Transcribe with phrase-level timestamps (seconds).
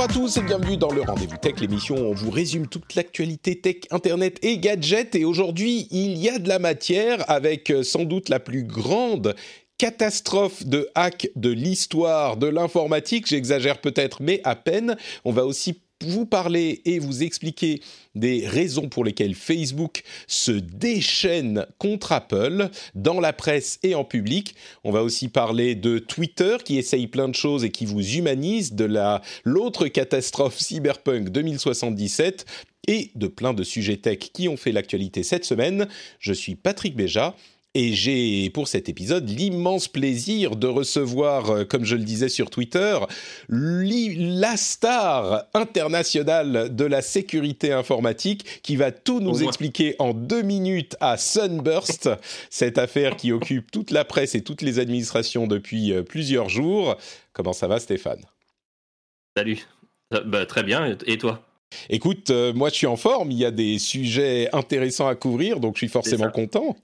[0.00, 2.94] Bonjour à tous et bienvenue dans le Rendez-vous Tech, l'émission où on vous résume toute
[2.94, 5.14] l'actualité tech, internet et gadgets.
[5.14, 9.36] Et aujourd'hui, il y a de la matière avec euh, sans doute la plus grande
[9.76, 13.26] catastrophe de hack de l'histoire de l'informatique.
[13.26, 14.96] J'exagère peut-être, mais à peine.
[15.26, 17.80] On va aussi vous parler et vous expliquer
[18.14, 24.54] des raisons pour lesquelles Facebook se déchaîne contre Apple dans la presse et en public.
[24.84, 28.74] On va aussi parler de Twitter qui essaye plein de choses et qui vous humanise,
[28.74, 32.46] de la l'autre catastrophe cyberpunk 2077
[32.88, 35.88] et de plein de sujets tech qui ont fait l'actualité cette semaine.
[36.18, 37.36] Je suis Patrick Béja
[37.74, 42.50] et j'ai pour cet épisode l'immense plaisir de recevoir, euh, comme je le disais sur
[42.50, 42.98] Twitter,
[43.48, 50.96] la star internationale de la sécurité informatique qui va tout nous expliquer en deux minutes
[51.00, 52.10] à Sunburst,
[52.50, 56.96] cette affaire qui occupe toute la presse et toutes les administrations depuis euh, plusieurs jours.
[57.32, 58.24] Comment ça va Stéphane?
[59.36, 59.64] Salut,
[60.26, 61.40] bah, très bien, et toi?
[61.88, 65.60] Écoute, euh, moi je suis en forme, il y a des sujets intéressants à couvrir,
[65.60, 66.76] donc je suis forcément content.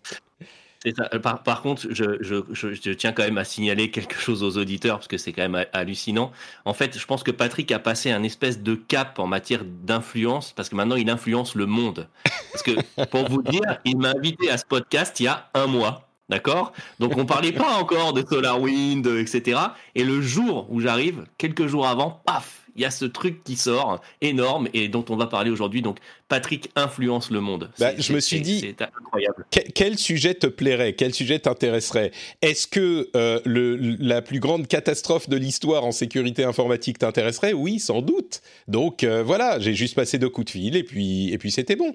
[0.86, 5.18] Euh, par, contre, je, tiens quand même à signaler quelque chose aux auditeurs parce que
[5.18, 6.32] c'est quand même hallucinant.
[6.64, 10.52] En fait, je pense que Patrick a passé un espèce de cap en matière d'influence
[10.52, 12.08] parce que maintenant il influence le monde.
[12.52, 15.66] Parce que pour vous dire, il m'a invité à ce podcast il y a un
[15.66, 16.02] mois.
[16.28, 16.72] D'accord?
[16.98, 19.60] Donc on parlait pas encore de SolarWind, etc.
[19.94, 23.56] Et le jour où j'arrive, quelques jours avant, paf, il y a ce truc qui
[23.56, 25.82] sort énorme et dont on va parler aujourd'hui.
[25.82, 27.70] Donc, Patrick influence le monde.
[27.78, 29.46] Bah, je me suis dit, c'est incroyable.
[29.50, 30.94] Quel, sujet te plairait?
[30.94, 32.10] Quel sujet t'intéresserait?
[32.42, 37.52] Est-ce que euh, le, la plus grande catastrophe de l'histoire en sécurité informatique t'intéresserait?
[37.52, 38.42] Oui, sans doute.
[38.68, 41.76] Donc euh, voilà, j'ai juste passé deux coups de fil et puis et puis c'était
[41.76, 41.94] bon.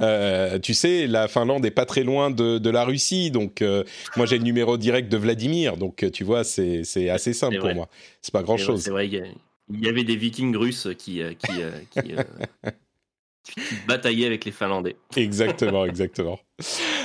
[0.00, 3.62] Euh, tu sais, la Finlande est pas très loin de, de la Russie, donc
[4.16, 7.88] moi j'ai le numéro direct de Vladimir, donc tu vois, c'est assez simple pour moi.
[8.22, 8.82] C'est pas grand chose.
[8.82, 9.34] C'est vrai, il
[9.70, 12.22] y avait des vikings russes qui, euh, qui, euh, euh,
[13.42, 14.96] qui, bataillaient avec les Finlandais.
[15.16, 16.38] Exactement, exactement.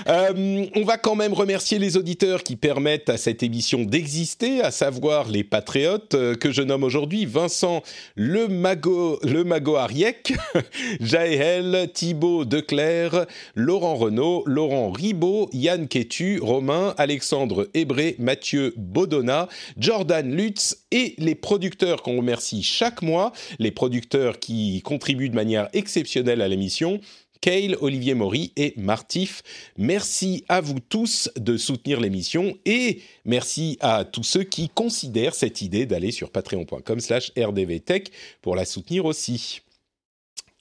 [0.08, 4.70] Euh, on va quand même remercier les auditeurs qui permettent à cette émission d'exister, à
[4.70, 7.82] savoir les patriotes euh, que je nomme aujourd'hui Vincent
[8.16, 10.34] Le Mago, le Mago Ariek,
[11.00, 20.31] Jaël, Thibaut Declerc, Laurent Renaud, Laurent Ribaud, Yann Quétu, Romain, Alexandre Hébré, Mathieu Bodona, Jordan
[20.31, 26.44] Lutz et les producteurs qu'on remercie chaque mois, les producteurs qui contribuent de manière exceptionnelle
[26.44, 27.02] à l'émission.
[27.42, 29.44] Kale, Olivier Maury et Martif.
[29.78, 35.62] Merci à vous tous de soutenir l'émission et merci à tous ceux qui considèrent cette
[35.62, 38.12] idée d'aller sur patreon.com slash rdvtech
[38.42, 39.62] pour la soutenir aussi.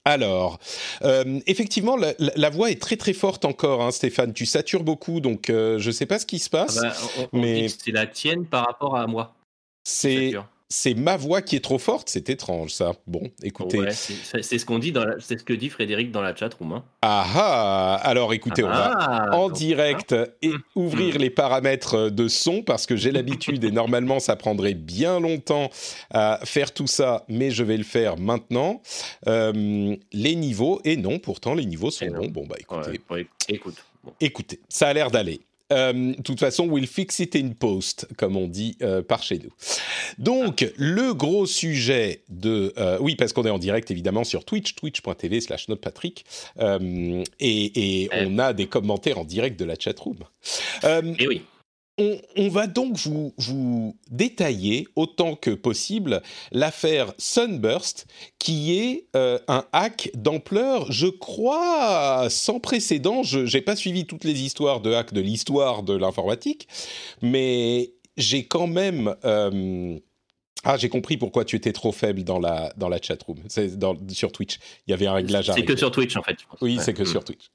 [0.05, 0.59] Alors,
[1.03, 4.33] euh, effectivement, la, voix est très très forte encore, hein, Stéphane.
[4.33, 6.79] Tu satures beaucoup, donc euh, je ne sais pas ce qui se passe.
[6.83, 9.35] Ah bah, mais c'est la tienne par rapport à moi.
[9.85, 10.33] C'est
[10.71, 12.93] c'est ma voix qui est trop forte, c'est étrange ça.
[13.07, 13.79] Bon, écoutez.
[13.91, 16.73] c'est ce qu'on dit, c'est ce que dit Frédéric dans la chat room.
[16.73, 16.85] Hein.
[17.01, 21.23] Ah ah Alors écoutez, on va ah, en direct et hum, ouvrir hum.
[21.23, 25.71] les paramètres de son parce que j'ai l'habitude et normalement ça prendrait bien longtemps
[26.11, 28.83] à faire tout ça, mais je vais le faire maintenant.
[29.27, 32.29] Euh, les niveaux et non, pourtant les niveaux sont bons.
[32.29, 33.01] Bon bah écoutez.
[33.49, 33.77] écoute.
[34.21, 35.41] Écoutez, ça a l'air d'aller.
[35.73, 39.39] Euh, de toute façon, we'll fix it in post, comme on dit euh, par chez
[39.39, 39.53] nous.
[40.19, 42.73] Donc, le gros sujet de...
[42.79, 46.25] Euh, oui, parce qu'on est en direct, évidemment, sur Twitch, twitch.tv slash notepatrick,
[46.59, 50.19] et, et on a des commentaires en direct de la chatroom.
[50.83, 51.43] et eh oui
[51.99, 56.23] on, va donc vous, détailler autant que possible
[56.53, 58.07] l'affaire Sunburst,
[58.39, 63.23] qui est euh, un hack d'ampleur, je crois, sans précédent.
[63.23, 66.69] Je n'ai pas suivi toutes les histoires de hack de l'histoire de l'informatique,
[67.23, 69.15] mais j'ai quand même...
[69.25, 69.99] Euh,
[70.65, 73.39] ah, j'ai compris pourquoi tu étais trop faible dans la, dans la chatroom,
[74.09, 74.59] sur Twitch.
[74.87, 76.39] Il y avait un réglage C'est que sur Twitch, en fait.
[76.61, 77.51] Oui, c'est que sur Twitch.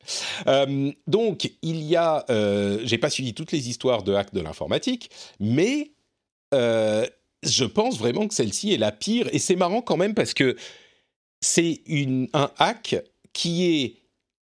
[0.47, 2.25] Euh, donc, il y a...
[2.29, 5.09] Euh, j'ai pas suivi toutes les histoires de hack de l'informatique,
[5.39, 5.91] mais
[6.53, 7.05] euh,
[7.44, 9.27] je pense vraiment que celle-ci est la pire.
[9.33, 10.56] Et c'est marrant quand même parce que
[11.41, 11.81] c'est
[12.33, 12.95] un hack
[13.33, 13.95] qui est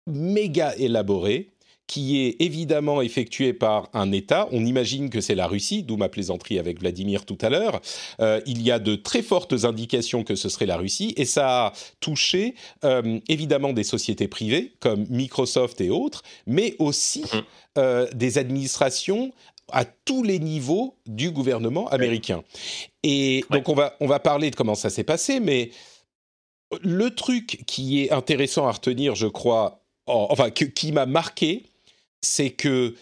[0.09, 1.51] méga élaboré,
[1.89, 4.47] qui est évidemment effectué par un État.
[4.53, 7.81] On imagine que c'est la Russie, d'où ma plaisanterie avec Vladimir tout à l'heure.
[8.21, 11.67] Euh, il y a de très fortes indications que ce serait la Russie, et ça
[11.67, 12.55] a touché
[12.85, 17.43] euh, évidemment des sociétés privées comme Microsoft et autres, mais aussi mhm.
[17.79, 19.33] euh, des administrations
[19.73, 22.45] à tous les niveaux du gouvernement américain.
[23.03, 25.71] Et donc on va, on va parler de comment ça s'est passé, mais
[26.83, 31.65] le truc qui est intéressant à retenir, je crois, enfin qui m'a marqué,
[32.21, 32.95] c'est que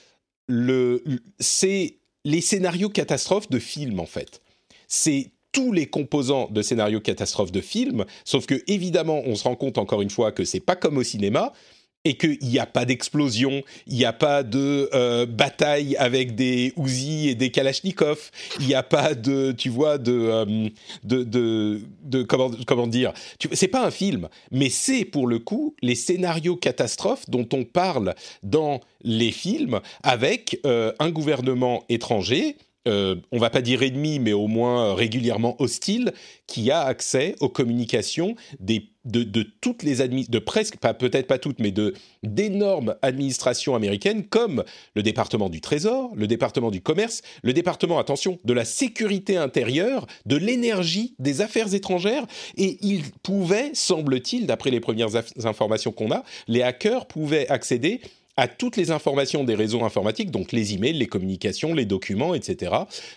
[0.48, 1.02] le,
[1.38, 4.42] c'est les scénarios catastrophes de films, en fait.
[4.88, 9.56] C'est tous les composants de scénario catastrophe de film, sauf que évidemment, on se rend
[9.56, 11.52] compte encore une fois que c'est pas comme au cinéma
[12.06, 16.72] et qu'il n'y a pas d'explosion, il n'y a pas de euh, bataille avec des
[16.76, 18.30] Uzi et des Kalachnikov,
[18.60, 20.68] il n'y a pas de, tu vois, de, euh,
[21.02, 21.24] de,
[22.04, 23.12] de, comment, comment dire,
[23.52, 28.14] c'est pas un film, mais c'est pour le coup les scénarios catastrophes dont on parle
[28.44, 32.56] dans les films avec euh, un gouvernement étranger
[32.86, 36.12] euh, on va pas dire ennemi, mais au moins régulièrement hostile,
[36.46, 41.58] qui a accès aux communications de, toutes les administrations, de presque, pas peut-être pas toutes,
[41.58, 47.52] mais de d'énormes administrations américaines comme le département du Trésor, le département du Commerce, le
[47.52, 54.46] département, attention, de la sécurité intérieure, de l'énergie, des affaires étrangères, et ils pouvaient, semble-t-il,
[54.46, 58.00] d'après les premières informations qu'on a, les hackers pouvaient accéder
[58.36, 62.72] à toutes les informations des réseaux informatiques, donc les emails, les communications, les documents, etc.,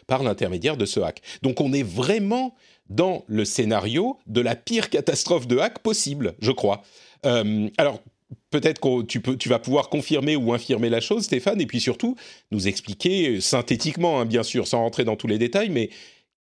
[0.08, 1.22] par l'intermédiaire de ce hack.
[1.42, 2.56] Donc on est vraiment
[2.90, 6.82] dans le scénario de la pire catastrophe de hack possible, je crois.
[7.26, 8.02] Euh, alors,
[8.50, 12.16] peut-être que tu, tu vas pouvoir confirmer ou infirmer la chose, Stéphane, et puis surtout
[12.52, 15.90] nous expliquer euh, synthétiquement, hein, bien sûr, sans rentrer dans tous les détails, mais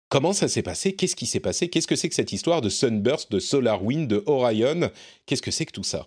[0.08, 0.94] comment ça s'est passé?
[0.94, 1.68] Qu'est-ce qui s'est passé?
[1.68, 4.90] Qu'est-ce que c'est que cette histoire de Sunburst, de SolarWind, de Orion?
[5.24, 6.06] Qu'est-ce que c'est que tout ça?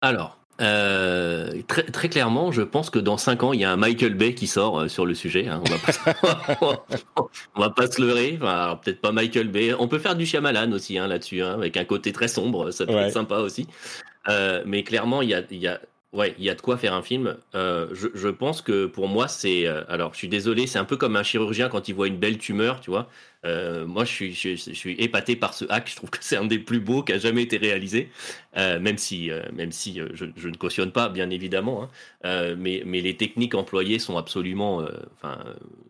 [0.00, 3.76] Alors, euh, très, très, clairement, je pense que dans 5 ans, il y a un
[3.76, 5.48] Michael Bay qui sort euh, sur le sujet.
[5.48, 5.62] Hein.
[5.64, 6.84] On, va pas,
[7.54, 8.38] on va pas se leurrer.
[8.40, 9.74] Enfin, peut-être pas Michael Bay.
[9.78, 12.70] On peut faire du Shyamalan aussi hein, là-dessus, hein, avec un côté très sombre.
[12.70, 13.66] Ça peut être sympa aussi.
[14.28, 15.80] Euh, mais clairement, il y a, il y a
[16.12, 17.36] Ouais, il y a de quoi faire un film.
[17.54, 19.66] Euh, je, pense que pour moi, c'est.
[19.68, 22.16] Euh, alors, je suis désolé, c'est un peu comme un chirurgien quand il voit une
[22.16, 23.08] belle tumeur, tu vois.
[23.46, 25.88] Euh, moi, je suis, épaté par ce hack.
[25.88, 28.10] Je trouve que c'est un des plus beaux qui a jamais été réalisé,
[28.56, 31.88] même si, même si je, ne cautionne pas, bien évidemment.
[32.24, 32.56] Hein.
[32.58, 34.84] mais, mais les techniques employées sont absolument,
[35.14, 35.38] enfin,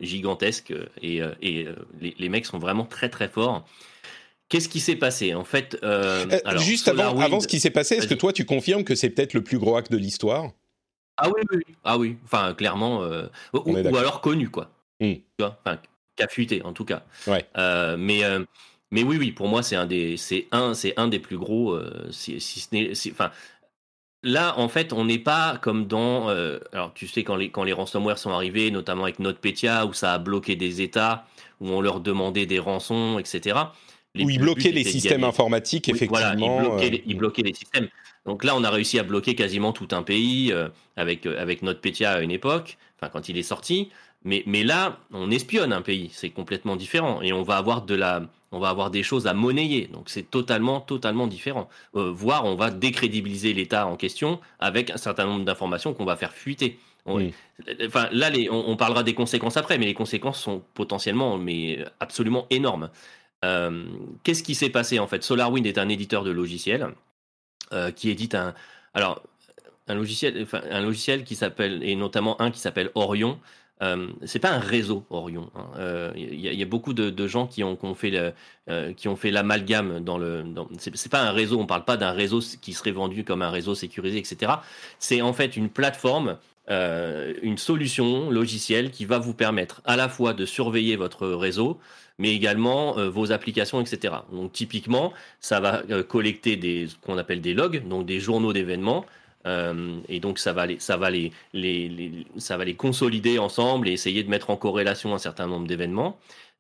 [0.03, 1.23] gigantesques et,
[2.01, 3.67] les, mecs sont vraiment très très forts.
[4.51, 7.71] Qu'est-ce qui s'est passé En fait, euh, euh alors, juste avant, avant, ce qui s'est
[7.71, 10.51] passé, est-ce que toi tu confirmes que c'est peut-être le plus gros hack de l'histoire?
[11.17, 12.17] Ah oui, oui, ah oui.
[12.25, 14.73] Enfin, clairement, euh, ou, alors connu quoi.
[14.99, 15.15] Hmm.
[15.15, 15.79] Tu vois, enfin,
[16.17, 17.05] qu'a fuité en tout cas.
[17.29, 17.47] Ouais.
[17.97, 18.23] Mais
[18.91, 21.79] mais oui, oui, pour moi c'est un des, c'est un, c'est un des plus gros.
[22.11, 23.31] si, si, ce n'est, enfin.
[24.23, 26.29] Là, en fait, on n'est pas comme dans.
[26.29, 30.13] alors, tu sais, quand les, quand les ransomware sont arrivés, notamment avec NotPetya, où ça
[30.13, 31.25] a bloqué des États,
[31.61, 33.57] où on leur demandait des rançons, etc.
[34.15, 36.19] Les où ils bloquaient les systèmes informatiques, effectivement.
[36.19, 37.17] Voilà, ils euh.
[37.17, 37.89] bloquaient, les, systèmes.
[38.27, 41.63] Donc là, on a réussi à bloquer quasiment tout un pays euh, avec, euh, avec
[41.63, 43.91] NotPetya à une époque, enfin quand il est sorti.
[44.25, 47.23] Mais, mais là, on espionne un pays, c'est complètement différent.
[47.23, 48.23] Et on va avoir de la,
[48.53, 49.87] on va avoir des choses à monnayer.
[49.87, 51.69] Donc c'est totalement, totalement différent.
[51.95, 56.35] voire on va décrédibiliser l'État en question avec un certain nombre d'informations qu'on va faire
[56.35, 56.79] fuiter.
[57.07, 61.79] Enfin, là, les, on, on, parlera des conséquences après, mais les conséquences sont potentiellement, mais
[61.99, 62.91] absolument énormes.
[63.45, 63.87] Euh,
[64.23, 65.23] qu'est-ce qui s'est passé en fait?
[65.23, 66.89] SolarWind est un éditeur de logiciels
[67.73, 68.53] euh, qui édite un,
[68.95, 69.23] alors
[69.87, 73.39] un logiciel, un logiciel qui s'appelle et notamment un qui s'appelle Orion.
[73.81, 75.51] Euh, c'est pas un réseau Orion.
[75.55, 75.71] Il hein.
[75.79, 78.35] euh, y, a beaucoup de, gens qui ont, qui ont fait
[78.97, 80.45] qui ont fait l'amalgame dans le.
[80.79, 81.61] C'est pas un réseau.
[81.61, 84.53] On parle pas d'un réseau qui serait vendu comme un réseau sécurisé, etc.
[84.99, 86.39] C'est en fait une plateforme
[86.69, 91.81] une solution logicielle qui va vous permettre à la fois de surveiller votre réseau,
[92.21, 94.15] mais également euh, vos applications, etc.
[94.31, 98.53] Donc typiquement, ça va euh, collecter des ce qu'on appelle des logs, donc des journaux
[98.53, 99.07] d'événements.
[99.47, 103.89] Euh, et donc ça va les, ça va les, les, ça va les consolider ensemble
[103.89, 106.19] et essayer de mettre en corrélation un certain nombre d'événements.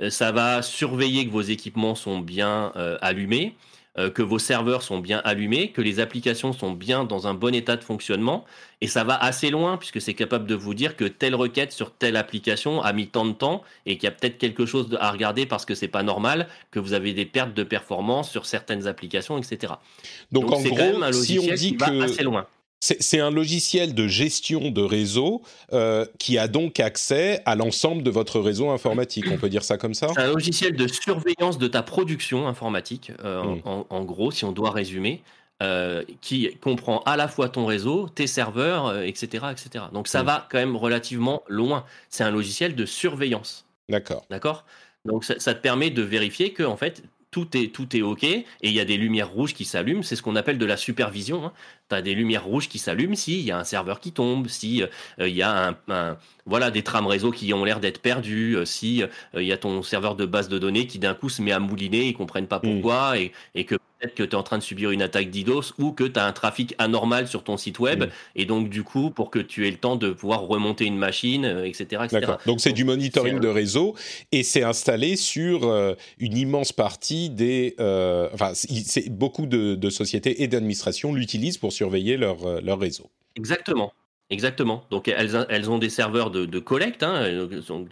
[0.09, 3.55] Ça va surveiller que vos équipements sont bien allumés.
[3.99, 7.52] Euh, que vos serveurs sont bien allumés, que les applications sont bien dans un bon
[7.52, 8.44] état de fonctionnement.
[8.80, 11.90] Et ça va assez loin puisque c'est capable de vous dire que telle requête sur
[11.90, 15.11] telle application a mis tant de temps et qu'il y a peut-être quelque chose à
[15.11, 18.87] regarder parce que c'est pas normal, que vous avez des pertes de performance sur certaines
[18.87, 19.73] applications, etc.
[20.30, 22.47] Donc, Donc en gros, si on dit que assez loin.
[22.83, 25.43] C'est un logiciel de gestion de réseau
[25.75, 29.27] euh, qui a donc accès à l'ensemble de votre réseau informatique.
[29.31, 30.09] On peut dire ça comme ça?
[30.15, 33.63] C'est un logiciel de surveillance de ta production informatique, euh, mmh.
[33.67, 35.23] en, en, gros, si on doit résumer,
[35.63, 39.85] euh, qui comprend à la fois ton réseau, tes serveurs, etc., etc.
[39.93, 40.27] Donc ça mmh.
[40.27, 41.85] va quand même relativement loin.
[42.09, 43.67] C'est un logiciel de surveillance.
[43.91, 44.25] D'accord.
[44.31, 44.65] D'accord?
[45.05, 48.25] Donc ça, ça, te permet de vérifier que en fait tout est, tout est OK,
[48.25, 50.77] et il y a des lumières rouges qui s'allument, c'est ce qu'on appelle de la
[50.77, 51.47] supervision.
[51.47, 51.53] Hein.
[51.89, 54.83] Tu as des lumières rouges qui s'allument s'il y a un serveur qui tombe, si
[54.83, 54.89] euh,
[55.29, 58.65] il y a un, un, voilà, des trames réseau qui ont l'air d'être perdues, euh,
[58.65, 61.43] si euh, il y a ton serveur de base de données qui d'un coup se
[61.43, 63.17] met à mouliner, ils comprennent pas pourquoi, mmh.
[63.17, 65.92] et, et, que peut-être que tu es en train de subir une attaque DDoS ou
[65.92, 68.04] que tu as un trafic anormal sur ton site web.
[68.35, 71.45] Et donc, du coup, pour que tu aies le temps de pouvoir remonter une machine,
[71.64, 72.04] etc.
[72.11, 72.38] D'accord.
[72.47, 73.95] Donc, c'est du monitoring de réseau
[74.33, 75.71] et c'est installé sur
[76.19, 77.75] une immense partie des.
[77.78, 83.11] enfin, c'est beaucoup de, sociétés et d'administrations l'utilisent pour surveiller leur, leur réseau.
[83.37, 83.92] Exactement.
[84.31, 84.85] Exactement.
[84.91, 87.49] Donc elles, elles ont des serveurs de, collecte, hein,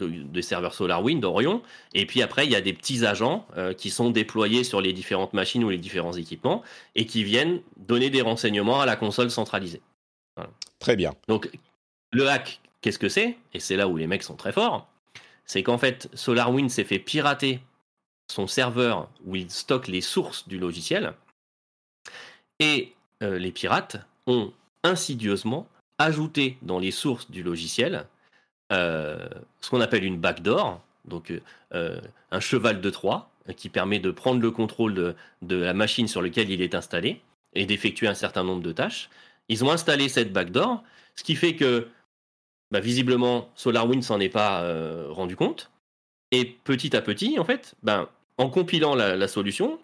[0.06, 1.62] des serveurs SolarWind, Orion,
[1.94, 4.92] et puis après il y a des petits agents euh, qui sont déployés sur les
[4.92, 6.62] différentes machines ou les différents équipements
[6.94, 9.82] et qui viennent donner des renseignements à la console centralisée.
[10.78, 11.12] Très bien.
[11.26, 11.50] Donc
[12.12, 13.36] le hack, qu'est-ce que c'est?
[13.52, 14.88] Et c'est là où les mecs sont très forts.
[15.44, 17.58] C'est qu'en fait SolarWind s'est fait pirater
[18.30, 21.14] son serveur où il stocke les sources du logiciel
[22.60, 23.96] et euh, les pirates
[24.28, 24.52] ont
[24.84, 25.66] insidieusement
[25.98, 28.06] ajouter dans les sources du logiciel
[28.72, 29.28] euh,
[29.60, 31.32] ce qu'on appelle une backdoor, donc
[31.74, 32.00] euh,
[32.30, 36.50] un cheval de Troie, qui permet de prendre le contrôle de, la machine sur laquelle
[36.50, 37.20] il est installé
[37.54, 39.08] et d'effectuer un certain nombre de tâches.
[39.48, 40.82] Ils ont installé cette backdoor,
[41.16, 41.88] ce qui fait que
[42.70, 45.70] bah, visiblement SolarWinds s'en est pas euh, rendu compte.
[46.30, 49.80] Et petit à petit, en fait, ben, en compilant la, solution,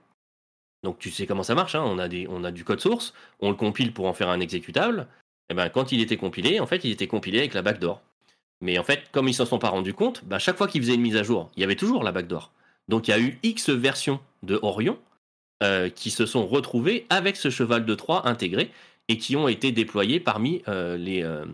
[0.82, 3.94] donc tu sais comment ça marche, hein, on, a du code source, on le compile
[3.94, 5.08] pour en faire un exécutable,
[5.50, 8.00] eh ben, quand il était compilé, en fait, il était compilé avec la backdoor.
[8.60, 10.94] Mais en fait, comme ils s'en sont pas rendus compte, ben, chaque fois qu'ils faisaient
[10.94, 12.52] une mise à jour, il y avait toujours la backdoor.
[12.88, 14.98] Donc il y a eu X versions de Orion
[15.62, 18.70] euh, qui se sont retrouvées avec ce cheval de Troie intégré
[19.08, 21.44] et qui ont été déployés parmi euh, les, euh,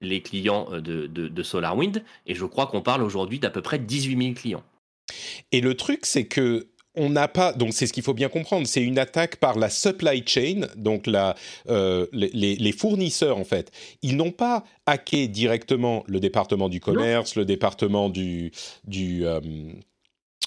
[0.00, 2.02] les clients de, de, SolarWind.
[2.26, 4.64] Et je crois qu'on parle aujourd'hui d'à peu près 18 000 clients.
[5.52, 8.66] Et le truc, c'est que on n'a pas, donc c'est ce qu'il faut bien comprendre,
[8.66, 11.34] c'est une attaque par la supply chain, donc la,
[11.68, 13.72] euh, les, fournisseurs en fait.
[14.02, 18.52] Ils n'ont pas hacké directement le département du commerce, le département du,
[18.84, 19.40] du euh,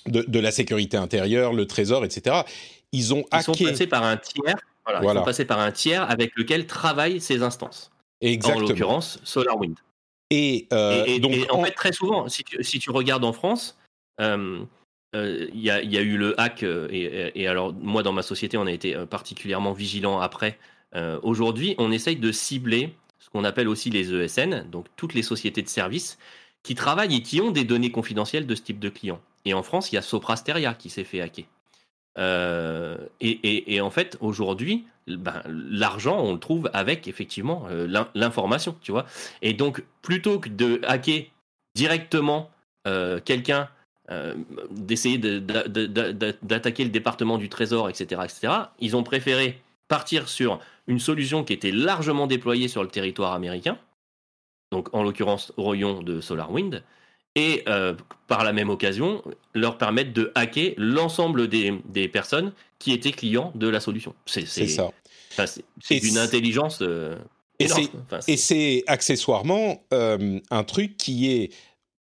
[0.06, 2.44] de, la sécurité intérieure, le trésor, etc.
[2.94, 3.52] Ils ont hacké.
[3.52, 4.56] Ils sont passés par un tiers.
[4.86, 7.92] Voilà, Ils sont passés par un tiers avec lequel travaillent ces instances.
[8.22, 8.66] Exactement.
[8.66, 9.76] En l'occurrence, SolarWind.
[10.30, 13.78] Et, euh, donc, en, fait, très souvent, si tu, si tu regardes en France,
[14.20, 14.60] euh,
[15.14, 18.72] il y, a, eu le hack, euh, et, alors moi dans ma société on a
[18.72, 20.58] été euh, particulièrement vigilant après.
[21.22, 25.62] Aujourd'hui on essaye de cibler ce qu'on appelle aussi les ESN, donc toutes les sociétés
[25.62, 26.18] de services
[26.64, 29.22] qui travaillent et qui ont des données confidentielles de ce type de clients.
[29.46, 31.46] Et en France il y a Soprasteria qui s'est fait hacker.
[33.22, 37.68] et, en fait aujourd'hui ben, l'argent on le trouve avec effectivement
[38.16, 39.06] l'information, tu vois.
[39.44, 41.26] Et donc plutôt que de hacker
[41.76, 42.50] directement
[43.24, 43.70] quelqu'un
[44.10, 44.36] euh,
[44.72, 49.60] d'essayer d'attaquer le département du Trésor, etc., etc., ils ont préféré
[49.90, 53.78] partir sur une solution qui était largement déployée sur le territoire américain,
[54.72, 56.84] donc en l'occurrence Orion de SolarWind,
[57.36, 57.96] et euh,
[58.28, 59.22] par la même occasion
[59.54, 64.16] leur permettre de hacker l'ensemble des, des, personnes qui étaient clients de la solution.
[64.26, 64.90] C'est ça.
[65.82, 66.80] C'est d'une intelligence.
[66.82, 67.18] Euh,
[67.60, 71.52] et c'est accessoirement un truc qui est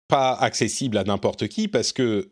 [0.07, 2.31] pas accessible à n'importe qui parce que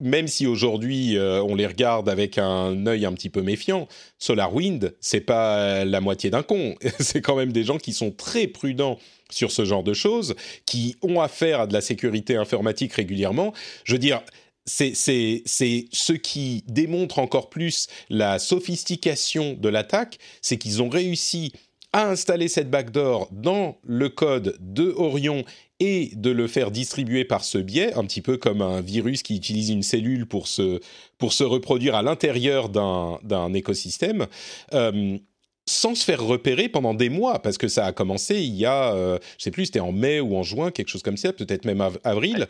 [0.00, 3.88] même si aujourd'hui euh, on les regarde avec un œil un petit peu méfiant,
[4.18, 6.74] SolarWind, c'est pas la moitié d'un con.
[6.98, 8.98] c'est quand même des gens qui sont très prudents
[9.30, 10.34] sur ce genre de choses,
[10.66, 13.54] qui ont affaire à de la sécurité informatique régulièrement.
[13.84, 14.22] Je veux dire,
[14.66, 21.52] c'est ce qui démontre encore plus la sophistication de l'attaque, c'est qu'ils ont réussi
[21.92, 25.44] à installer cette backdoor dans le code de Orion
[25.80, 29.36] et de le faire distribuer par ce biais, un petit peu comme un virus qui
[29.36, 30.80] utilise une cellule pour se,
[31.18, 34.26] pour se reproduire à l'intérieur d'un écosystème.
[34.72, 35.18] Euh,
[35.66, 38.94] sans se faire repérer pendant des mois, parce que ça a commencé il y a,
[38.94, 41.64] euh, je sais plus, c'était en mai ou en juin, quelque chose comme ça, peut-être
[41.64, 42.48] même avril.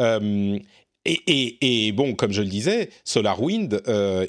[0.00, 0.58] Euh,
[1.04, 3.80] et, et, bon, comme je le disais, SolarWind,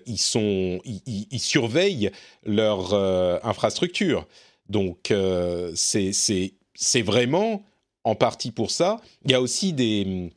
[0.05, 2.11] ils, sont, ils, surveillent
[2.45, 2.93] leur
[3.43, 4.27] infrastructure.
[4.69, 5.11] Donc,
[5.73, 7.65] c'est vraiment
[8.07, 9.01] en partie pour ça.
[9.25, 10.31] Il y a aussi des,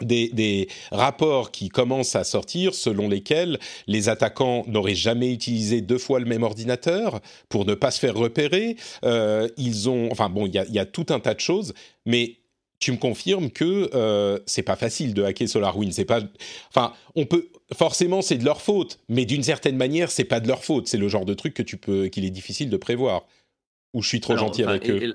[0.00, 6.20] des, rapports qui commencent à sortir selon lesquels les attaquants n'auraient jamais utilisé deux fois
[6.20, 8.76] le même ordinateur pour ne pas se faire repérer.
[9.04, 11.74] Euh, ils ont, enfin bon, il y, a, tout un tas de choses,
[12.06, 12.36] mais
[12.78, 15.92] tu me confirmes que euh, c'est pas facile de hacker SolarWinds.
[15.92, 16.22] C'est pas,
[16.70, 20.48] enfin, on peut forcément c'est de leur faute, mais d'une certaine manière c'est pas de
[20.48, 20.88] leur faute.
[20.88, 23.26] C'est le genre de truc que tu peux, qu'il est difficile de prévoir.
[23.92, 25.14] Ou je suis trop gentil avec eux.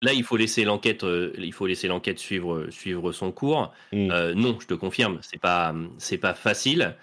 [0.00, 3.72] Là, il faut laisser l'enquête, euh, il faut laisser l'enquête suivre, suivre son cours.
[3.92, 4.10] Mm.
[4.10, 6.96] Euh, non, je te confirme, c'est pas, c'est pas facile.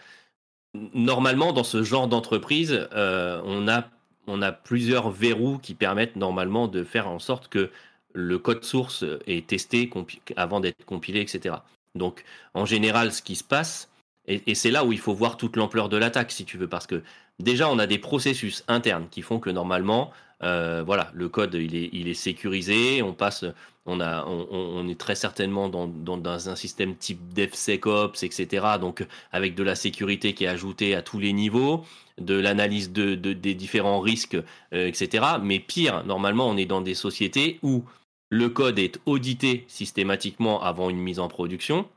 [0.93, 3.89] Normalement, dans ce genre d'entreprise, euh, on a,
[4.27, 7.69] on a plusieurs verrous qui permettent normalement de faire en sorte que
[8.13, 9.89] le code source est testé
[10.37, 11.55] avant d'être compilé, etc.
[11.95, 12.23] Donc,
[12.53, 13.89] en général, ce qui se passe,
[14.27, 16.87] et, c'est là où il faut voir toute l'ampleur de l'attaque, si tu veux, parce
[16.87, 17.03] que
[17.39, 20.11] déjà, on a des processus internes qui font que normalement,
[20.43, 23.01] euh, voilà, le code il est, sécurisé.
[23.01, 23.45] On passe,
[23.85, 28.65] on est très certainement dans, un système type DevSecOps, etc.
[28.79, 31.83] Donc avec de la sécurité qui est ajoutée à tous les niveaux,
[32.19, 34.37] de l'analyse de, des différents risques,
[34.73, 35.25] euh, etc.
[35.41, 37.83] Mais pire, normalement, on est dans des sociétés où
[38.29, 41.87] le code est audité systématiquement avant une mise en production.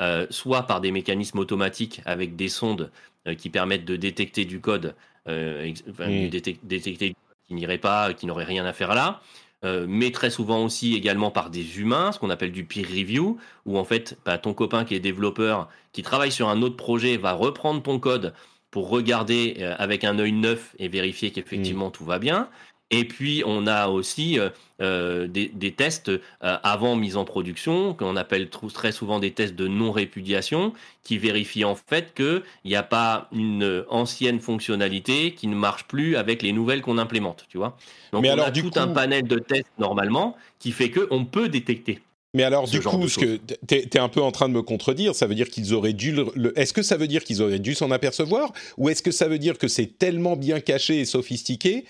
[0.00, 2.92] Euh, soit par des mécanismes automatiques avec des sondes
[3.36, 4.94] qui permettent de détecter du code,
[5.26, 6.28] mmh.
[6.62, 7.14] détecter
[7.48, 9.20] qui n'irait pas, qui n'aurait rien à faire là.
[9.64, 13.38] Euh, mais très souvent aussi également par des humains, ce qu'on appelle du peer review,
[13.66, 17.16] où en fait bah, ton copain qui est développeur, qui travaille sur un autre projet,
[17.16, 18.34] va reprendre ton code
[18.70, 21.92] pour regarder euh, avec un œil neuf et vérifier qu'effectivement mmh.
[21.92, 22.48] tout va bien.
[22.90, 24.48] Et puis, on a aussi euh,
[24.80, 29.68] euh, des, tests euh, avant mise en production, qu'on appelle très souvent des tests de
[29.68, 35.84] non-répudiation, qui vérifient en fait qu'il n'y a pas une ancienne fonctionnalité qui ne marche
[35.84, 37.76] plus avec les nouvelles qu'on implémente, tu vois.
[38.12, 41.50] Donc, Mais on alors, a tout un panel de tests normalement qui fait qu'on peut
[41.50, 42.00] détecter.
[42.34, 45.14] Mais alors, du coup, ce que tu es, un peu en train de me contredire,
[45.14, 46.14] ça veut dire qu'ils auraient dû.
[46.56, 49.38] Est-ce que ça veut dire qu'ils auraient dû s'en apercevoir Ou est-ce que ça veut
[49.38, 51.86] dire que c'est tellement bien caché et sophistiqué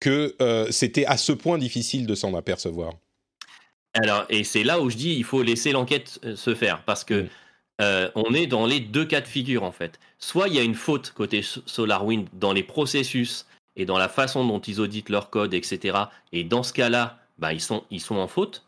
[0.00, 2.94] que euh, c'était à ce point difficile de s'en apercevoir.
[3.94, 7.04] Alors, et c'est là où je dis il faut laisser l'enquête euh, se faire parce
[7.04, 7.26] que
[7.80, 10.00] euh, on est dans les deux cas de figure en fait.
[10.18, 14.46] Soit il y a une faute côté SolarWind dans les processus et dans la façon
[14.46, 15.98] dont ils auditent leur code, etc.
[16.32, 18.64] Et dans ce cas-là, bah, ils, sont, ils sont en faute.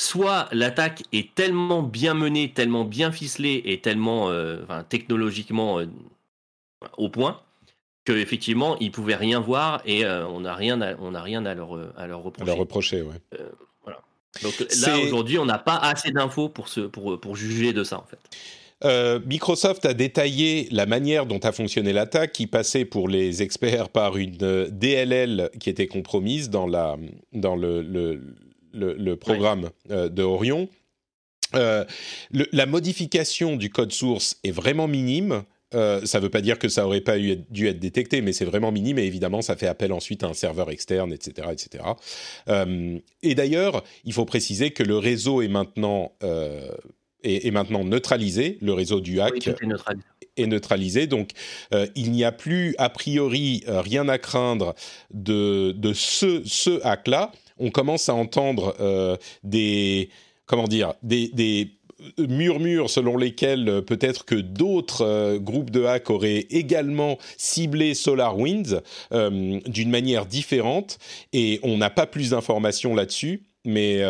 [0.00, 4.30] Soit l'attaque est tellement bien menée, tellement bien ficelée et tellement
[4.88, 5.80] technologiquement
[6.96, 7.43] au point
[8.04, 11.54] qu'effectivement, ils pouvaient rien voir et euh, on n'a rien, à, on a rien à
[11.54, 12.42] leur, à leur reprocher.
[12.42, 13.14] À leur reprocher, ouais.
[13.38, 13.48] Euh,
[13.82, 14.00] voilà.
[14.42, 18.04] Donc là, aujourd'hui, on n'a pas assez d'infos pour, pour, pour juger de ça, en
[18.04, 18.18] fait.
[18.84, 23.88] Euh, Microsoft a détaillé la manière dont a fonctionné l'attaque, qui passait pour les experts
[23.88, 26.96] par une DLL qui était compromise dans, la,
[27.32, 28.20] dans le, le,
[28.72, 30.68] le, programme de Orion.
[31.54, 35.44] la modification du code source est vraiment minime.
[35.74, 38.44] Euh, ça ne veut pas dire que ça aurait pas dû être détecté, mais c'est
[38.44, 41.84] vraiment minime et évidemment ça fait appel ensuite à un serveur externe, etc., etc.
[42.48, 46.70] Euh, et d'ailleurs, il faut préciser que le réseau est maintenant euh,
[47.22, 49.48] est, maintenant neutralisé, le réseau du hack.
[50.36, 51.06] est neutralisé.
[51.06, 51.30] Donc,
[51.94, 54.74] il n'y a plus a priori rien à craindre
[55.12, 57.32] de, de ce, ce hack-là.
[57.56, 58.76] On commence à entendre
[59.42, 60.10] des
[60.46, 61.73] comment dire des, des
[62.18, 68.80] murmures selon lesquels euh, peut-être que d'autres euh, groupes de hack auraient également ciblé SolarWinds
[69.12, 70.98] euh, d'une manière différente
[71.32, 73.42] et on n'a pas plus d'informations là-dessus.
[73.66, 74.02] Mais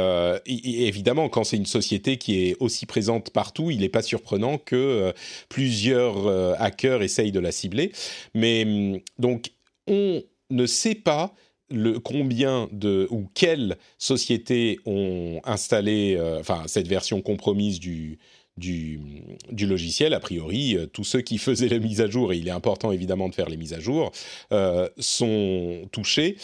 [0.46, 5.12] évidemment, quand c'est une société qui est aussi présente partout, il n'est pas surprenant que
[5.48, 6.26] plusieurs
[6.61, 7.92] hackers essayent de la cibler.
[8.35, 9.52] Mais hum, donc,
[9.87, 11.37] on ne sait pas
[11.70, 18.18] le, combien de ou quelles sociétés ont installé euh, enfin cette version compromise du,
[18.57, 19.00] du,
[19.66, 22.53] logiciel, a priori, euh, tous ceux qui faisaient les mises à jour, et il est
[22.53, 24.12] important évidemment de faire les mises à jour,
[24.53, 26.37] euh, sont touchés.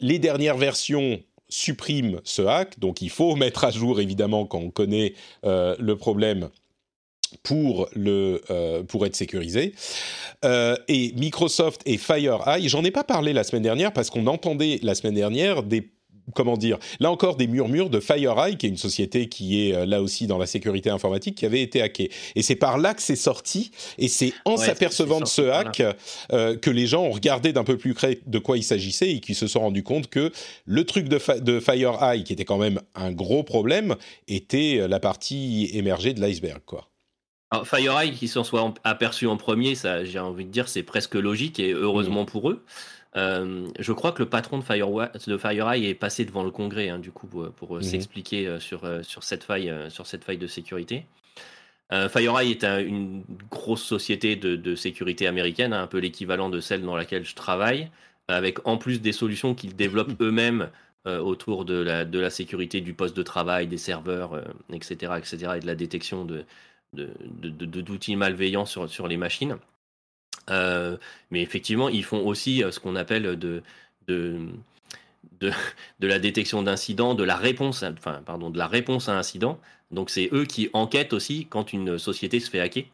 [0.00, 4.70] les dernières versions suppriment ce hack, donc il faut mettre à jour évidemment quand on
[4.70, 5.14] connaît
[5.44, 6.50] le problème
[7.42, 9.74] pour, le, euh, pour être sécurisé.
[10.44, 14.78] Euh, et Microsoft et FireEye, j'en ai pas parlé la semaine dernière parce qu'on entendait
[14.82, 15.90] la semaine dernière des
[16.34, 19.86] comment dire, là encore des murmures de FireEye, qui est une société qui est euh,
[19.86, 22.10] là aussi dans la sécurité informatique, qui avait été hackée.
[22.34, 25.82] Et c'est par là que c'est sorti, et c'est en s'apercevant de ce hack
[26.28, 29.36] que les gens ont regardé d'un peu plus près de quoi il s'agissait et qui
[29.36, 30.32] se sont rendus compte que
[30.64, 33.94] le truc de, de FireEye, qui était quand même un gros problème,
[34.26, 36.88] était la partie émergée de l'iceberg, quoi.
[37.52, 41.60] FireEye qui s'en soit aperçu en premier, ça, j'ai envie de dire, c'est presque logique
[41.60, 42.26] et heureusement mm.
[42.26, 42.64] pour eux.
[43.16, 44.64] Euh, je crois que le patron de,
[45.38, 47.82] FireEye est passé devant le Congrès, hein, du coup, pour, mm-hmm.
[47.82, 51.06] s'expliquer euh, sur, euh, sur, cette faille, sur cette faille de sécurité.
[51.90, 56.96] FireEye est une grosse société de, sécurité américaine, hein, un peu l'équivalent de celle dans
[56.96, 57.90] laquelle je travaille,
[58.26, 60.68] avec en plus des solutions qu'ils développent eux-mêmes
[61.04, 65.60] autour de la, de la sécurité du poste de travail, des serveurs, etc., etc., et
[65.60, 66.44] de la détection de,
[66.96, 69.58] d'outils de, malveillants sur, sur les machines.
[70.50, 70.96] Euh,
[71.30, 73.62] mais effectivement, ils font aussi euh, ce qu'on appelle de,
[74.06, 74.38] de,
[75.40, 75.52] de,
[76.00, 79.58] la détection d'incidents, de la réponse, enfin, pardon, de la réponse à incident.
[79.90, 82.84] Donc, c'est eux qui enquêtent aussi quand une société se fait hacker.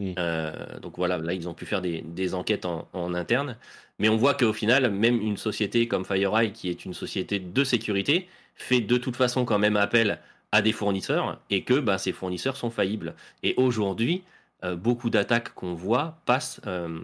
[0.00, 0.12] Mmh.
[0.18, 3.56] Euh, donc voilà, là, ils ont pu faire des, des enquêtes en, en, interne.
[3.98, 7.64] Mais on voit qu'au final, même une société comme FireEye, qui est une société de
[7.64, 10.18] sécurité, fait de toute façon quand même appel
[10.52, 13.14] à des fournisseurs et que bah, ces fournisseurs sont faillibles.
[13.42, 14.22] Et aujourd'hui,
[14.64, 17.00] euh, beaucoup d'attaques qu'on voit passent euh,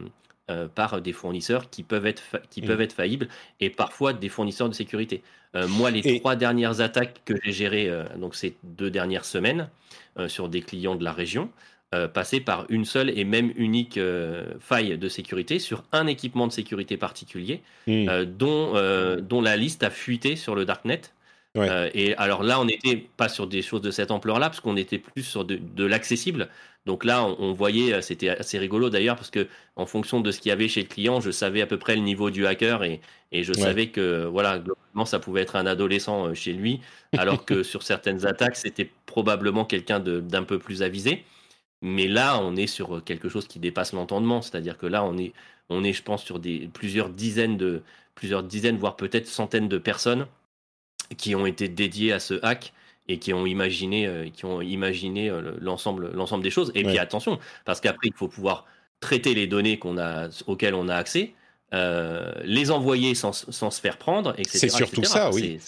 [0.75, 2.67] par des fournisseurs qui peuvent être, qui Mmh.
[2.67, 3.29] peuvent être faillibles
[3.61, 5.23] et parfois des fournisseurs de sécurité.
[5.69, 9.71] moi, les Et trois dernières attaques que j'ai gérées, donc ces deux dernières semaines,
[10.27, 11.49] sur des clients de la région,
[12.13, 13.99] passaient par une seule et même unique
[14.59, 18.75] faille de sécurité sur un équipement de sécurité particulier, mmh, dont,
[19.21, 21.03] dont la liste a fuité sur le darknet.
[21.55, 21.71] Ouais.
[21.71, 24.77] Euh, et alors là, on n'était pas sur des choses de cette ampleur-là, parce qu'on
[24.77, 26.51] était plus sur de, de l'accessible.
[26.85, 30.31] Donc là, on, on voyait, euh, c'était assez rigolo d'ailleurs, parce que en fonction de
[30.31, 32.47] ce qu'il y avait chez le client, je savais à peu près le niveau du
[32.47, 33.01] hacker et,
[33.33, 33.55] et je Ouais.
[33.55, 36.81] savais que voilà, globalement, ça pouvait être un adolescent euh, chez lui,
[37.17, 41.25] alors que sur certaines attaques, c'était probablement quelqu'un d'un peu plus avisé.
[41.83, 45.33] Mais là, on est sur quelque chose qui dépasse l'entendement, c'est-à-dire que là, on est,
[45.69, 47.83] on est, je pense, sur des plusieurs dizaines de,
[48.15, 50.27] plusieurs dizaines, voire peut-être centaines de personnes
[51.17, 52.73] qui ont été dédiés à ce hack
[53.09, 56.73] et qui ont imaginé, euh, qui ont imaginé euh, l'ensemble, l'ensemble des choses.
[56.75, 58.67] Et puis attention, parce qu'après il faut pouvoir
[59.01, 61.35] traiter les données qu'on a, auxquelles on a accès,
[61.75, 64.59] euh, les envoyer sans, sans se faire prendre, etc.
[64.59, 65.13] C'est surtout etc.
[65.13, 65.59] ça, oui.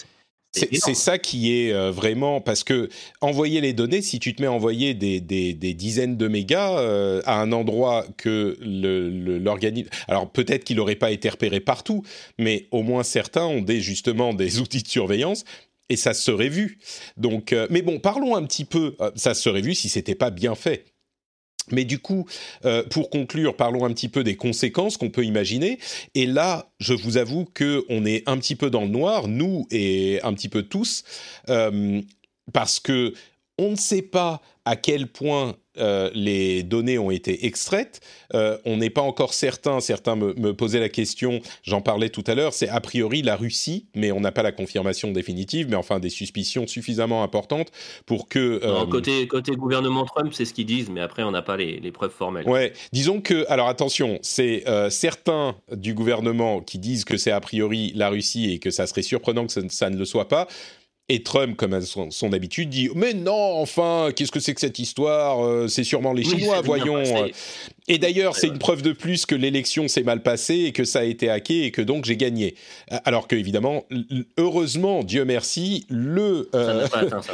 [0.81, 2.89] C'est ça qui est euh, vraiment parce que
[3.21, 6.79] envoyer les données, si tu te mets à envoyer des, des, des dizaines de mégas
[6.79, 11.59] euh, à un endroit que le- le- l'organisme, alors peut-être qu'il n'aurait pas été repéré
[11.59, 12.03] partout,
[12.37, 15.43] mais au moins certains ont des justement des outils de surveillance.
[15.89, 16.79] Et ça se serait vu.
[17.15, 18.97] Donc, euh, mais bon, parlons un petit peu.
[19.15, 20.83] ça se serait vu si c'était pas bien fait.
[21.71, 22.25] Mais du coup,
[22.65, 25.79] euh, pour conclure, parlons un petit peu des conséquences qu'on peut imaginer.
[26.15, 29.67] Et là, je vous avoue que on est un petit peu dans le noir, nous
[29.71, 31.03] et un petit peu tous,
[31.49, 32.01] euh,
[32.53, 33.13] parce que
[33.57, 38.01] on ne sait pas à quel point euh, les données ont été extraites.
[38.33, 39.79] Euh, on n'est pas encore certain.
[39.79, 41.39] Certains me, me posaient la question.
[41.63, 42.53] J'en parlais tout à l'heure.
[42.53, 45.67] C'est a priori la Russie, mais on n'a pas la confirmation définitive.
[45.69, 47.71] Mais enfin, des suspicions suffisamment importantes
[48.05, 48.59] pour que.
[48.65, 51.57] Non, euh, côté, côté gouvernement Trump, c'est ce qu'ils disent, mais après, on n'a pas
[51.57, 52.47] les, les preuves formelles.
[52.47, 57.93] Ouais, disons que, alors attention, c'est certains du gouvernement qui disent que c'est a priori
[57.95, 60.47] la Russie et que ça serait surprenant que ça, ça ne le soit pas.
[61.09, 64.59] Et Trump, comme à son, son habitude, dit Mais non, enfin, qu'est-ce que c'est que
[64.59, 66.95] cette histoire Euh, C'est sûrement les Chinois, voyons.
[66.95, 67.33] passé.
[67.87, 70.99] Et d'ailleurs, c'est une preuve de plus que l'élection s'est mal passée et que ça
[70.99, 72.55] a été hacké et que donc j'ai gagné.
[73.05, 73.85] Alors que, évidemment,
[74.37, 76.85] heureusement, Dieu merci, le, euh,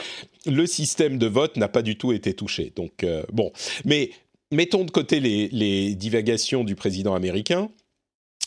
[0.46, 2.72] le système de vote n'a pas du tout été touché.
[2.76, 3.52] Donc, euh, bon.
[3.86, 4.12] Mais
[4.52, 7.70] mettons de côté les, les divagations du président américain.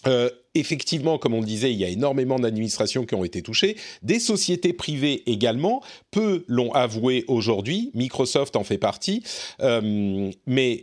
[0.06, 3.76] Euh, effectivement, comme on le disait, il y a énormément d'administrations qui ont été touchées,
[4.02, 5.82] des sociétés privées également.
[6.10, 7.90] Peu l'ont avoué aujourd'hui.
[7.94, 9.22] Microsoft en fait partie,
[9.60, 10.82] Euh, mais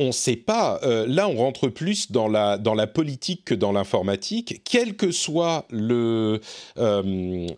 [0.00, 0.80] on ne sait pas.
[0.84, 4.62] euh, là, on rentre plus dans la, dans la politique que dans l'informatique.
[4.64, 6.38] Quel que soit euh,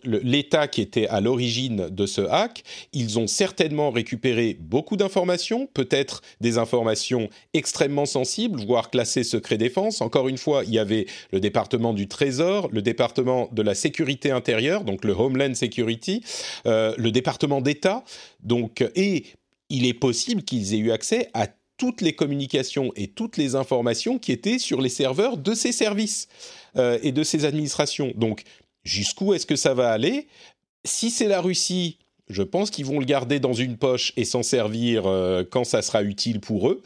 [0.04, 6.22] l'État qui était à l'origine de ce hack, ils ont certainement récupéré beaucoup d'informations, peut-être
[6.40, 10.00] des informations extrêmement sensibles, voire classées secret défense.
[10.00, 14.30] Encore une fois, il y avait le département du Trésor, le département de la sécurité
[14.30, 16.24] intérieure, donc le Homeland Security,
[16.66, 18.02] euh, le département d'État.
[18.94, 19.24] Et
[19.68, 21.46] il est possible qu'ils aient eu accès à
[21.80, 26.28] toutes les communications et toutes les informations qui étaient sur les serveurs de ces services
[26.76, 28.12] euh, et de ces administrations.
[28.16, 28.42] Donc,
[28.84, 30.28] jusqu'où est-ce que ça va aller?
[30.84, 31.96] Si c'est la Russie,
[32.28, 35.80] je pense qu'ils vont le garder dans une poche et s'en servir euh, quand ça
[35.80, 36.82] sera utile pour eux.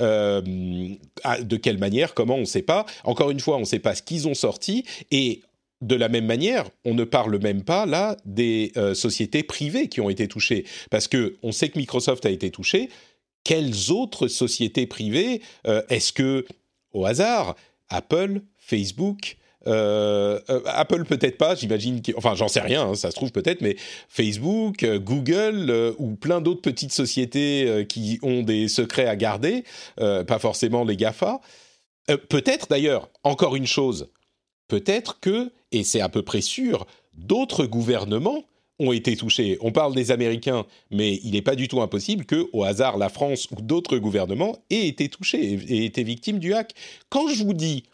[0.00, 2.84] Euh, de quelle manière Comment On ne sait pas.
[3.04, 5.40] Encore une fois, on ne sait pas ce qu'ils ont sorti et
[5.80, 10.08] de la même manière, on ne parle même pas là des sociétés privées qui ont
[10.08, 12.88] été touchées, parce que on sait que Microsoft a été touché.
[13.44, 16.46] Quelles autres sociétés privées euh, Est-ce que,
[16.92, 17.54] au hasard,
[17.90, 23.16] Apple, Facebook, euh, euh, Apple peut-être pas, j'imagine, enfin j'en sais rien, hein, ça se
[23.16, 23.76] trouve peut-être, mais
[24.08, 29.64] Facebook, Google ou plein d'autres petites sociétés qui ont des secrets à garder,
[29.96, 31.40] pas forcément les GAFA.
[32.28, 34.10] Peut-être d'ailleurs, encore une chose,
[34.68, 38.44] peut-être que, et c'est à peu près sûr, d'autres gouvernements
[38.78, 39.56] ont été touchés.
[39.60, 43.08] On parle des Américains, mais il n'est pas du tout impossible que, au hasard, la
[43.08, 46.72] France ou d'autres gouvernements aient été touchés et aient été victimes du hack.
[47.08, 47.84] Quand je vous dis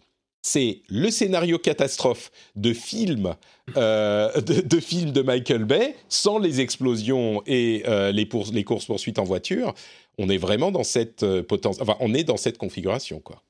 [0.42, 3.36] c'est le scénario catastrophe de film,
[3.76, 9.24] euh, de, film de Michael Bay, sans les explosions et euh, les, courses poursuites en
[9.24, 9.74] voiture.
[10.18, 13.42] On est vraiment dans cette euh, enfin, on est dans cette configuration, quoi.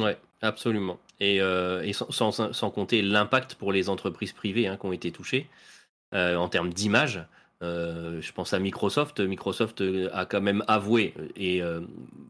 [0.00, 0.98] Ouais, absolument.
[1.20, 1.40] Et,
[1.92, 5.46] sans, sans- compter l'impact pour les entreprises privées hein, qui ont été touchées
[6.12, 7.24] en termes d'image.
[7.62, 9.20] Euh, je pense à Microsoft.
[9.20, 11.80] Microsoft euh, a quand même avoué, et euh,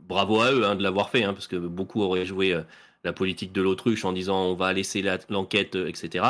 [0.09, 2.63] bravo à eux hein, de l'avoir fait, hein, parce que beaucoup auraient joué euh,
[3.05, 6.25] la politique de l'autruche en disant on va laisser la- l'enquête, euh, etc.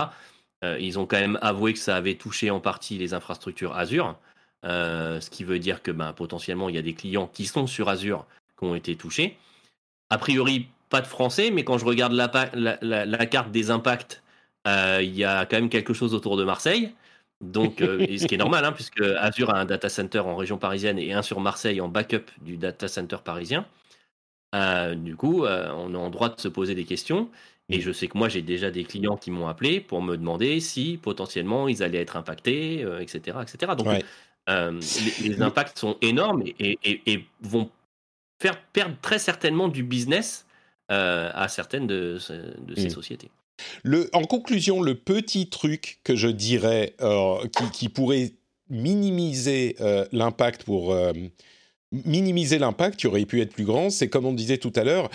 [0.64, 4.16] Euh, ils ont quand même avoué que ça avait touché en partie les infrastructures Azure,
[4.64, 7.66] euh, ce qui veut dire que ben, potentiellement il y a des clients qui sont
[7.66, 8.24] sur Azure
[8.56, 9.36] qui ont été touchés.
[10.10, 14.22] A priori, pas de français, mais quand je regarde la, carte des impacts,
[14.68, 16.92] euh, il y a quand même quelque chose autour de Marseille.
[17.42, 20.58] Donc, euh, ce qui est normal, hein, puisque Azure a un data center en région
[20.58, 23.66] parisienne et un sur Marseille en backup du data center parisien.
[24.54, 27.28] Euh, du coup, on est en droit de se poser des questions.
[27.68, 30.60] Et je sais que moi, j'ai déjà des clients qui m'ont appelé pour me demander
[30.60, 33.72] si potentiellement ils allaient être impactés, etc., etc.
[33.76, 33.88] Donc,
[35.22, 37.70] les, impacts sont énormes et, vont
[38.40, 40.46] faire perdre très certainement du business
[40.88, 42.90] à certaines de, ces mmh.
[42.90, 43.30] sociétés.
[44.12, 48.32] En conclusion, le petit truc que je dirais euh, qui, pourrait
[48.68, 51.12] minimiser euh, l'impact pour euh,
[51.90, 55.10] minimiser l'impact, qui aurait pu être plus grand, c'est comme on disait tout à l'heure,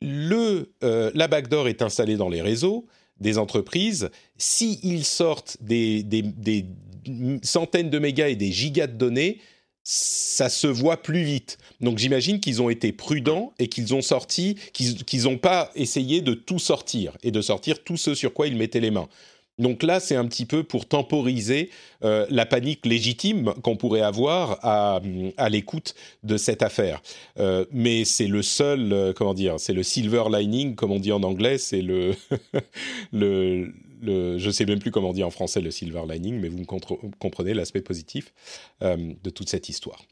[0.00, 2.86] le la backdoor est installée dans les réseaux
[3.20, 4.10] des entreprises.
[4.36, 6.04] S'ils sortent des,
[7.42, 9.38] centaines de mégas et des gigas de données,
[9.84, 11.58] ça se voit plus vite.
[11.80, 16.34] Donc j'imagine qu'ils ont été prudents et qu'ils ont sorti, qu'ils n'ont pas essayé de
[16.34, 19.08] tout sortir et de sortir tout ce sur quoi ils mettaient les mains.
[19.58, 21.70] Donc là, c'est un petit peu pour temporiser
[22.04, 25.00] euh, la panique légitime qu'on pourrait avoir à,
[25.50, 27.02] l'écoute de cette affaire.
[27.38, 31.12] Euh, mais c'est le seul, euh, comment dire, c'est le silver lining, comme on dit
[31.12, 32.14] en anglais, c'est le,
[33.12, 36.48] le, le, je sais même plus comment on dit en français le silver lining, mais
[36.48, 36.64] vous
[37.18, 38.32] comprenez l'aspect positif
[38.80, 40.02] de toute cette histoire.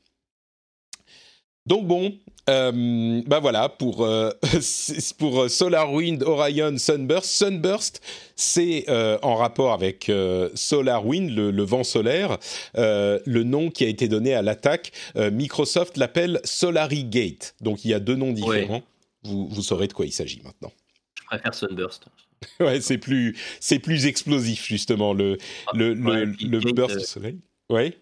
[1.67, 2.15] Donc bon,
[2.49, 4.31] euh, bah voilà, pour, euh,
[5.19, 7.31] pour SolarWind, Orion, Sunburst.
[7.31, 8.01] Sunburst,
[8.35, 10.11] c'est euh, en rapport avec
[10.55, 12.39] SolarWind, le, vent solaire,
[12.75, 14.93] le nom qui a été donné à l'attaque.
[15.17, 17.55] Microsoft l'appelle SolariGate.
[17.61, 18.83] Donc il y a deux noms différents.
[19.23, 20.73] Vous, vous saurez de quoi il s'agit maintenant.
[21.15, 22.07] Je préfère Sunburst.
[22.61, 27.39] ouais, c'est plus, c'est plus explosif justement le, ah, le, le, burst du soleil.
[27.69, 27.97] Ouais.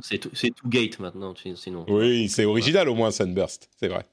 [0.00, 0.30] C'est tout,
[0.66, 1.84] Gate maintenant, sinon.
[1.88, 4.04] Oui, c'est original au moins Sunburst, c'est vrai.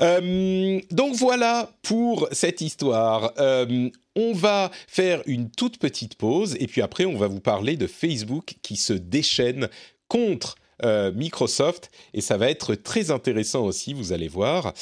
[0.00, 3.32] Euh, donc voilà pour cette histoire.
[3.38, 7.76] Euh, on va faire une toute petite pause et puis après on va vous parler
[7.76, 9.68] de Facebook qui se déchaîne
[10.08, 14.72] contre euh, Microsoft et ça va être très intéressant aussi, vous allez voir.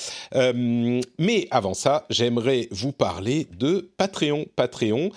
[1.19, 4.47] mais avant ça, j'aimerais vous parler de Patreon.
[4.57, 5.11] Patreon,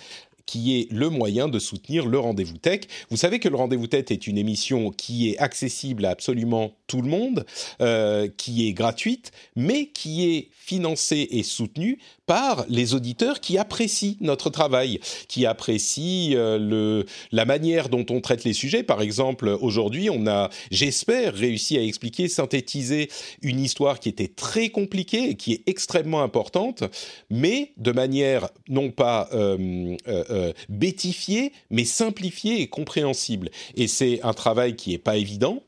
[0.48, 2.82] qui est le moyen de soutenir le rendez-vous tech.
[3.12, 7.04] Vous savez que le rendez-vous tech est une émission qui est accessible à absolument tout
[7.04, 7.46] le monde,
[7.82, 14.18] euh, qui est gratuite, mais qui est financée et soutenue par les auditeurs qui apprécient
[14.20, 18.84] notre travail, qui apprécient euh, la manière dont on traite les sujets.
[18.84, 23.10] Par exemple, aujourd'hui, on a, j'espère, réussi à expliquer, synthétiser
[23.42, 26.84] une histoire qui était très compliquée et qui est extrêmement importante,
[27.30, 33.50] mais de manière non pas euh, euh, bétifiée, mais simplifiée et compréhensible.
[33.76, 35.64] Et c'est un travail qui n'est pas évident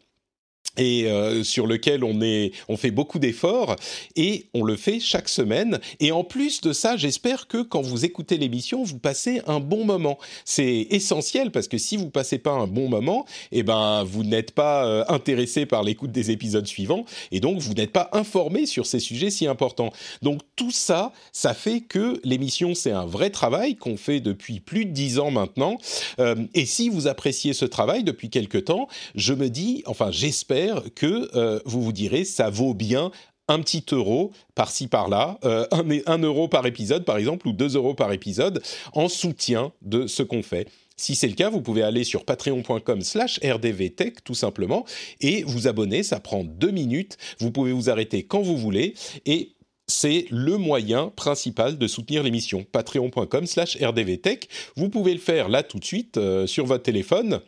[0.80, 3.76] et euh, sur lequel on est, on fait beaucoup d'efforts
[4.16, 5.80] et on le fait chaque semaine.
[6.00, 9.86] Et en plus de ça, j'espère que quand vous écoutez l'émission, vous passez un bon
[9.86, 10.18] moment.
[10.46, 14.52] C'est essentiel parce que si vous passez pas un bon moment, eh ben vous n'êtes
[14.52, 18.86] pas euh, intéressé par l'écoute des épisodes suivants et donc vous n'êtes pas informé sur
[18.86, 19.92] ces sujets si importants.
[20.22, 24.86] Donc tout ça, ça fait que l'émission c'est un vrai travail qu'on fait depuis plus
[24.86, 25.78] de dix ans maintenant.
[26.20, 30.69] Euh, et si vous appréciez ce travail depuis quelque temps, je me dis, enfin j'espère
[30.96, 33.12] que euh, vous vous direz ça vaut bien
[33.50, 35.66] un petit euro par-ci par-là, euh,
[36.06, 38.62] un, euro par épisode par exemple, ou deux euros par épisode,
[38.94, 40.68] en soutien de ce qu'on fait.
[40.96, 44.86] Si c'est le cas, vous pouvez aller sur patreon.com slash rdvtech tout simplement
[45.22, 48.94] et vous abonner, ça prend deux minutes, vous pouvez vous arrêter quand vous voulez
[49.26, 49.56] et
[49.88, 52.64] c'est le moyen principal de soutenir l'émission.
[52.72, 54.48] Patreon.com slash rdvtech.
[54.76, 57.42] Vous pouvez le faire là tout de suite euh, sur votre téléphone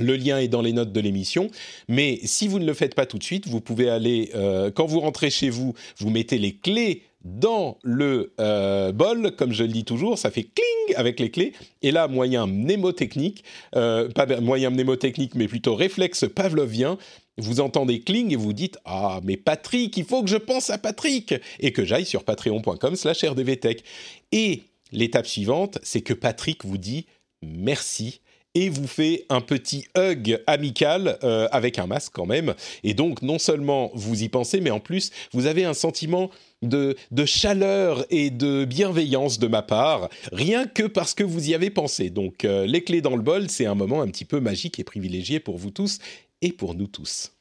[0.00, 1.48] le lien est dans les notes de l'émission.
[1.88, 4.86] Mais si vous ne le faites pas tout de suite, vous pouvez aller, euh, quand
[4.86, 9.68] vous rentrez chez vous, vous mettez les clés dans le euh, bol, comme je le
[9.68, 11.52] dis toujours, ça fait cling avec les clés.
[11.82, 13.44] Et là, moyen mnémotechnique,
[13.76, 16.96] euh, pas moyen mnémotechnique, mais plutôt réflexe pavlovien,
[17.36, 20.78] vous entendez cling et vous dites Ah, mais Patrick, il faut que je pense à
[20.78, 23.84] Patrick et que j'aille sur patreon.com/slash rdvtech.
[24.32, 27.06] Et l'étape suivante, c'est que Patrick vous dit
[27.42, 28.20] merci
[28.54, 32.54] et vous fait un petit hug amical euh, avec un masque quand même.
[32.82, 36.30] Et donc, non seulement vous y pensez, mais en plus, vous avez un sentiment
[36.62, 41.70] de, chaleur et de bienveillance de ma part, rien que parce que vous y avez
[41.70, 42.10] pensé.
[42.10, 44.84] Donc, euh, les clés dans le bol, c'est un moment un petit peu magique et
[44.84, 45.98] privilégié pour vous tous
[46.42, 47.32] et pour nous tous.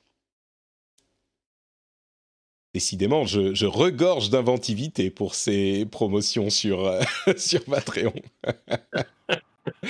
[2.74, 7.02] Décidément, je, regorge d'inventivité pour ces promotions sur, euh,
[7.38, 8.14] sur Patreon.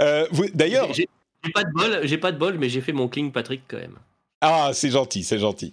[0.00, 0.92] Euh, d'ailleurs.
[0.92, 1.08] J'ai
[1.54, 3.96] pas de bol, j'ai pas de bol, mais j'ai fait mon cling Patrick quand même.
[4.40, 5.72] Ah, c'est gentil, c'est gentil.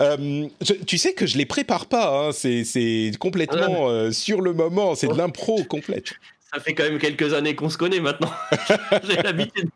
[0.00, 0.46] Euh,
[0.86, 5.08] tu sais que je les prépare pas, hein, c'est complètement euh, sur le moment, c'est
[5.08, 6.12] de l'impro complète.
[6.52, 8.30] Ça fait quand même quelques années qu'on se connaît maintenant.
[9.04, 9.70] J'ai l'habitude.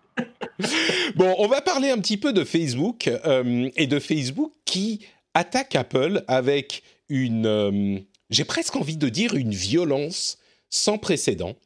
[1.14, 5.74] bon, on va parler un petit peu de Facebook euh, et de Facebook qui attaque
[5.74, 11.56] Apple avec une, j'ai presque envie de dire une violence sans précédent.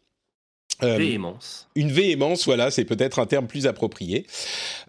[0.82, 1.68] Euh, véhémence.
[1.74, 4.26] Une véhémence, voilà, c'est peut-être un terme plus approprié.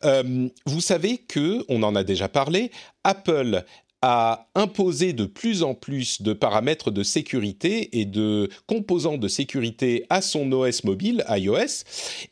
[0.04, 2.72] Euh, vous savez que, on en a déjà parlé,
[3.04, 3.64] Apple
[4.04, 10.06] a imposé de plus en plus de paramètres de sécurité et de composants de sécurité
[10.10, 11.84] à son OS mobile, iOS.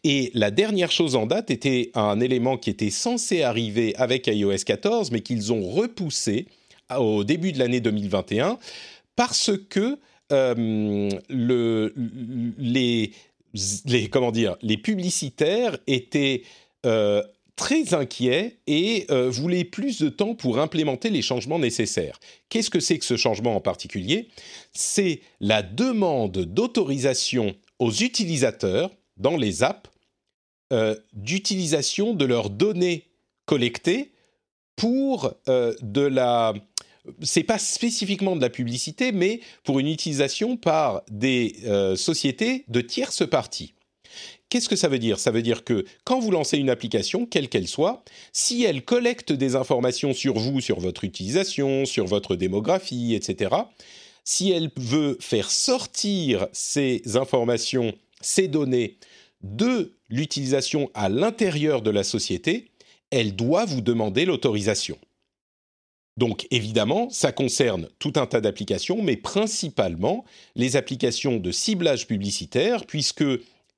[0.03, 4.63] Et la dernière chose en date était un élément qui était censé arriver avec iOS
[4.65, 6.47] 14, mais qu'ils ont repoussé
[6.97, 8.57] au début de l'année 2021
[9.15, 9.99] parce que
[10.31, 11.93] euh, le,
[12.57, 13.11] les
[13.53, 16.43] les publicitaires étaient
[16.85, 17.23] euh,
[17.55, 22.19] très inquiets et euh, voulaient plus de temps pour implémenter les changements nécessaires.
[22.47, 24.29] Qu'est-ce que c'est que ce changement en particulier?
[24.71, 29.89] C'est la demande d'autorisation aux utilisateurs dans les apps
[30.71, 33.07] euh, d'utilisation de leurs données
[33.45, 34.11] collectées
[34.75, 36.53] pour de la
[37.21, 42.81] c'est pas spécifiquement de la publicité, mais pour une utilisation par des euh, sociétés de
[42.81, 43.73] tierces parties.
[44.49, 45.19] Qu'est-ce que ça veut dire?
[45.19, 49.31] Ça veut dire que quand vous lancez une application, quelle qu'elle soit, si elle collecte
[49.31, 53.55] des informations sur vous, sur votre utilisation, sur votre démographie, etc.,
[54.23, 58.97] si elle veut faire sortir ces informations, ces données
[59.43, 62.71] de l'utilisation à l'intérieur de la société,
[63.11, 64.97] elle doit vous demander l'autorisation.
[66.19, 70.25] Donc évidemment, ça concerne tout un tas d'applications, mais principalement
[70.57, 73.23] les applications de ciblage publicitaire, puisque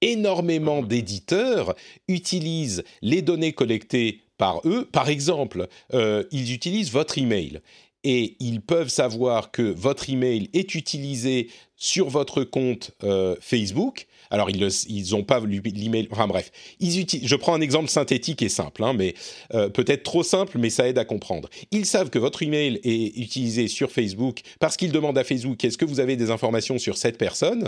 [0.01, 1.75] énormément d'éditeurs
[2.08, 4.89] utilisent les données collectées par eux.
[4.91, 7.62] Par exemple, euh, ils utilisent votre email
[8.03, 14.49] et ils peuvent savoir que votre email est utilisé sur votre compte euh, Facebook alors,
[14.49, 16.07] ils n'ont pas l'email.
[16.09, 19.13] Enfin bref, je prends un exemple synthétique et simple, hein, mais
[19.53, 21.49] euh, peut-être trop simple, mais ça aide à comprendre.
[21.71, 25.77] Ils savent que votre email est utilisé sur Facebook parce qu'ils demandent à Facebook est-ce
[25.77, 27.67] que vous avez des informations sur cette personne?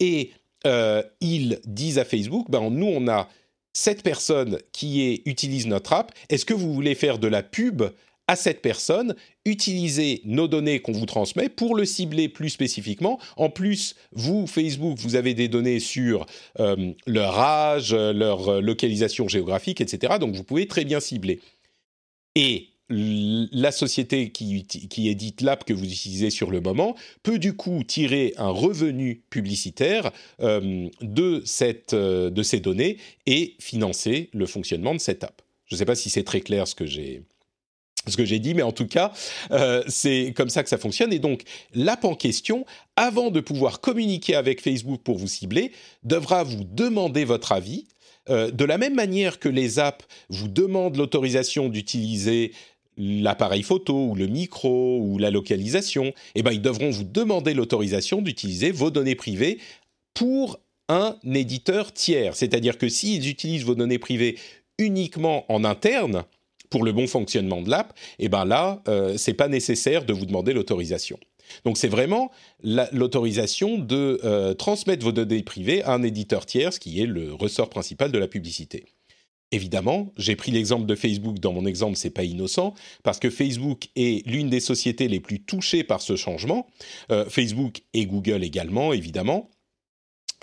[0.00, 0.32] Et
[0.66, 3.28] euh, ils disent à Facebook ben, nous, on a
[3.72, 6.12] cette personne qui utilise notre app.
[6.28, 7.84] Est-ce que vous voulez faire de la pub
[8.32, 9.14] à cette personne,
[9.44, 13.20] utilisez nos données qu'on vous transmet pour le cibler plus spécifiquement.
[13.36, 16.24] En plus, vous, Facebook, vous avez des données sur
[16.58, 20.14] euh, leur âge, leur localisation géographique, etc.
[20.18, 21.40] Donc vous pouvez très bien cibler.
[22.34, 27.54] Et la société qui, qui édite l'app que vous utilisez sur le moment peut du
[27.54, 34.46] coup tirer un revenu publicitaire euh, de, cette, euh, de ces données et financer le
[34.46, 35.42] fonctionnement de cette app.
[35.66, 37.22] Je ne sais pas si c'est très clair ce que j'ai
[38.06, 39.12] ce que j'ai dit, mais en tout cas,
[39.52, 41.12] euh, c'est comme ça que ça fonctionne.
[41.12, 41.42] Et donc,
[41.74, 42.64] l'app en question,
[42.96, 47.86] avant de pouvoir communiquer avec Facebook pour vous cibler, devra vous demander votre avis.
[48.30, 52.52] Euh, de la même manière que les apps vous demandent l'autorisation d'utiliser
[52.96, 58.20] l'appareil photo ou le micro ou la localisation, eh ben, ils devront vous demander l'autorisation
[58.20, 59.58] d'utiliser vos données privées
[60.14, 62.36] pour un éditeur tiers.
[62.36, 64.38] C'est-à-dire que s'ils utilisent vos données privées
[64.78, 66.24] uniquement en interne,
[66.72, 70.14] pour le bon fonctionnement de l'app, et eh ben là, euh, c'est pas nécessaire de
[70.14, 71.18] vous demander l'autorisation.
[71.64, 72.30] Donc c'est vraiment
[72.62, 77.34] l'autorisation de euh, transmettre vos données privées à un éditeur tiers, ce qui est le
[77.34, 78.86] ressort principal de la publicité.
[79.50, 83.88] Évidemment, j'ai pris l'exemple de Facebook dans mon exemple, c'est pas innocent, parce que Facebook
[83.96, 86.66] est l'une des sociétés les plus touchées par ce changement.
[87.10, 89.50] Euh, Facebook et Google également, évidemment.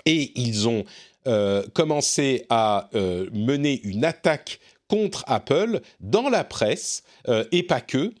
[0.06, 0.84] Et ils ont
[1.26, 8.12] euh, commencé à mener une attaque contre Apple dans la presse euh, et pas que,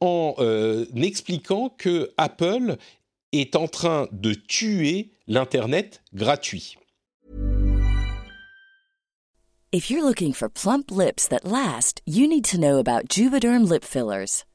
[0.00, 2.76] en euh, expliquant que Apple
[3.32, 6.76] est en train de tuer l'Internet gratuit.
[9.72, 13.84] If you're looking for plump lips that last, you need to know about Juvederm lip
[13.84, 14.44] fillers.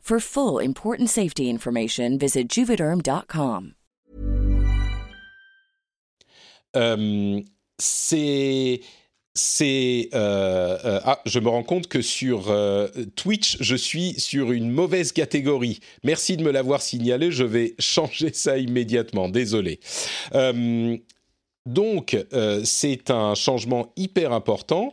[0.00, 3.74] For full important safety information, visit juvederm.com.
[6.76, 7.40] Euh,
[7.78, 8.80] c'est
[9.34, 14.52] c'est euh, euh, ah je me rends compte que sur euh, Twitch je suis sur
[14.52, 15.80] une mauvaise catégorie.
[16.02, 17.30] Merci de me l'avoir signalé.
[17.30, 19.28] Je vais changer ça immédiatement.
[19.28, 19.80] Désolé.
[21.66, 22.16] Donc
[22.64, 24.92] c'est un changement hyper important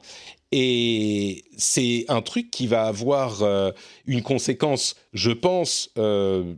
[0.51, 3.71] et c'est un truc qui va avoir euh,
[4.05, 5.89] une conséquence, je pense.
[5.97, 6.55] euh,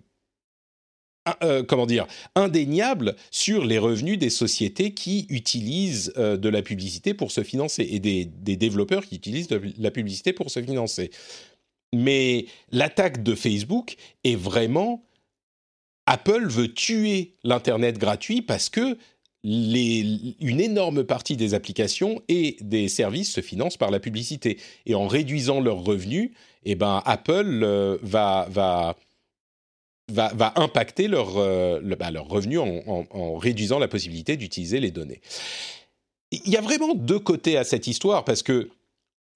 [1.43, 7.31] euh, comment dire, indéniable sur les revenus des sociétés qui utilisent de la publicité pour
[7.31, 11.11] se financer et des, des développeurs qui utilisent de la publicité pour se financer.
[11.93, 15.05] Mais l'attaque de Facebook est vraiment...
[16.07, 18.97] Apple veut tuer l'Internet gratuit parce que
[19.43, 24.57] une énorme partie des applications et des services se financent par la publicité.
[24.85, 26.31] Et en réduisant leurs revenus,
[26.65, 28.97] eh ben, Apple euh, va, va,
[30.11, 34.79] va, va impacter leurs euh, bah, leurs revenus en, en- en réduisant la possibilité d'utiliser
[34.81, 35.21] les données.
[36.31, 38.69] Il y a vraiment deux côtés à cette histoire parce que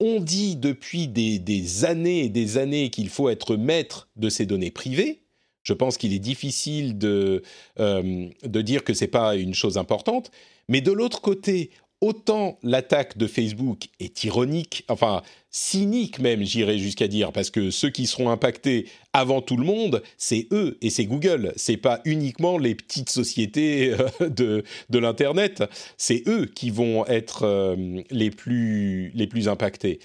[0.00, 4.44] on dit depuis des, des années et des années qu'il faut être maître de ces
[4.44, 5.20] données privées.
[5.64, 7.42] Je pense qu'il est difficile de,
[7.80, 10.30] euh, de dire que c'est pas une chose importante.
[10.68, 17.08] Mais de l'autre côté, autant l'attaque de Facebook est ironique, enfin cynique même, j'irais jusqu'à
[17.08, 21.06] dire, parce que ceux qui seront impactés avant tout le monde, c'est eux et c'est
[21.06, 21.52] Google.
[21.56, 25.62] C'est pas uniquement les petites sociétés euh, de, de l'internet.
[25.96, 29.98] C'est eux qui vont être euh, les plus les plus impactés.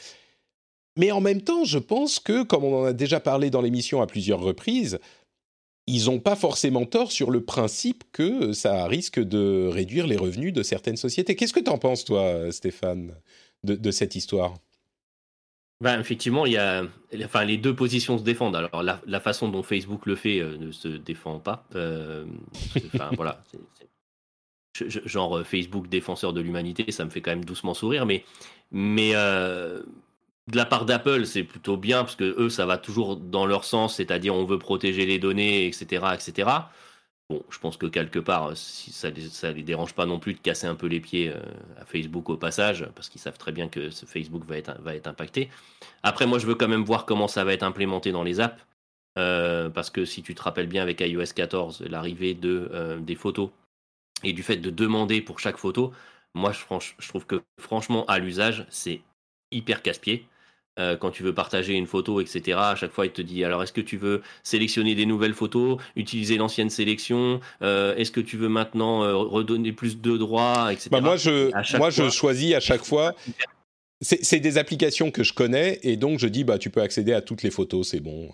[0.96, 4.02] Mais en même temps, je pense que, comme on en a déjà parlé dans l'émission
[4.02, 5.00] à plusieurs reprises,
[5.90, 10.54] ils n'ont pas forcément tort sur le principe que ça risque de réduire les revenus
[10.54, 11.36] de certaines sociétés.
[11.36, 13.14] Qu'est-ce que tu en penses, toi, Stéphane,
[13.64, 14.54] de, de cette histoire?
[15.82, 16.84] Ben, effectivement, il y a,
[17.24, 18.56] enfin, les deux positions se défendent.
[18.56, 21.66] Alors, la, la façon dont Facebook le fait euh, ne se défend pas.
[21.76, 22.26] Euh,
[23.16, 23.42] voilà.
[24.76, 28.06] je- je- genre euh, Facebook défenseur de l'humanité, ça me fait quand même doucement sourire.
[28.06, 28.26] Mais,
[28.72, 29.82] mais euh,
[30.50, 33.64] de la part d'Apple, c'est plutôt bien parce que eux, ça va toujours dans leur
[33.66, 36.50] sens, c'est-à-dire on veut protéger les données, etc., etc.
[37.30, 40.40] Bon, je pense que quelque part, si ça ça les dérange pas non plus de
[40.40, 41.40] casser un peu les pieds euh,
[41.78, 45.50] à Facebook au passage, parce qu'ils savent très bien que ce Facebook va être, impacté.
[46.02, 48.60] Après, moi, je veux quand même voir comment ça va être implémenté dans les apps,
[49.20, 53.16] euh, parce que si tu te rappelles bien avec iOS 14, l'arrivée de euh, des
[53.16, 53.52] photos
[54.24, 55.94] et du fait de demander pour chaque photo,
[56.34, 56.62] moi, je,
[57.00, 59.02] je trouve que franchement, à l'usage, c'est
[59.52, 60.28] hyper casse-pied.
[60.80, 63.62] Euh, quand tu veux partager une photo, etc., à chaque fois, il te dit alors
[63.64, 68.38] est-ce que tu veux sélectionner des nouvelles photos, utiliser l'ancienne sélection euh, Est-ce que tu
[68.38, 70.90] veux maintenant euh, redonner plus de droits, etc.
[70.92, 73.14] bah, Moi, je, moi je choisis à chaque fois.
[74.02, 77.22] C'est des applications que je connais et donc je dis bah tu peux accéder à
[77.22, 78.30] toutes les photos, c'est bon.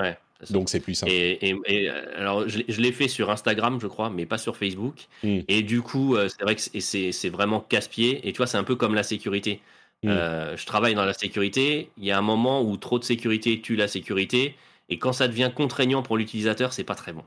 [0.00, 0.16] Ouais.
[0.48, 1.12] Donc c'est plus simple.
[1.12, 4.38] Et, et- et, alors, je, l'ai- je l'ai fait sur Instagram, je crois, mais pas
[4.38, 4.94] sur Facebook.
[5.22, 5.40] Mm.
[5.48, 8.26] Et du coup, c'est vrai que c'est- c'est c'est vraiment casse-pied.
[8.26, 9.60] Et tu vois, c'est un peu comme la sécurité.
[10.02, 10.08] Mm.
[10.08, 11.90] Euh, je travaille dans la sécurité.
[11.98, 14.54] Il y a un moment où trop de sécurité tue la sécurité.
[14.88, 17.22] Et quand ça devient contraignant pour l'utilisateur, c'est pas très bon.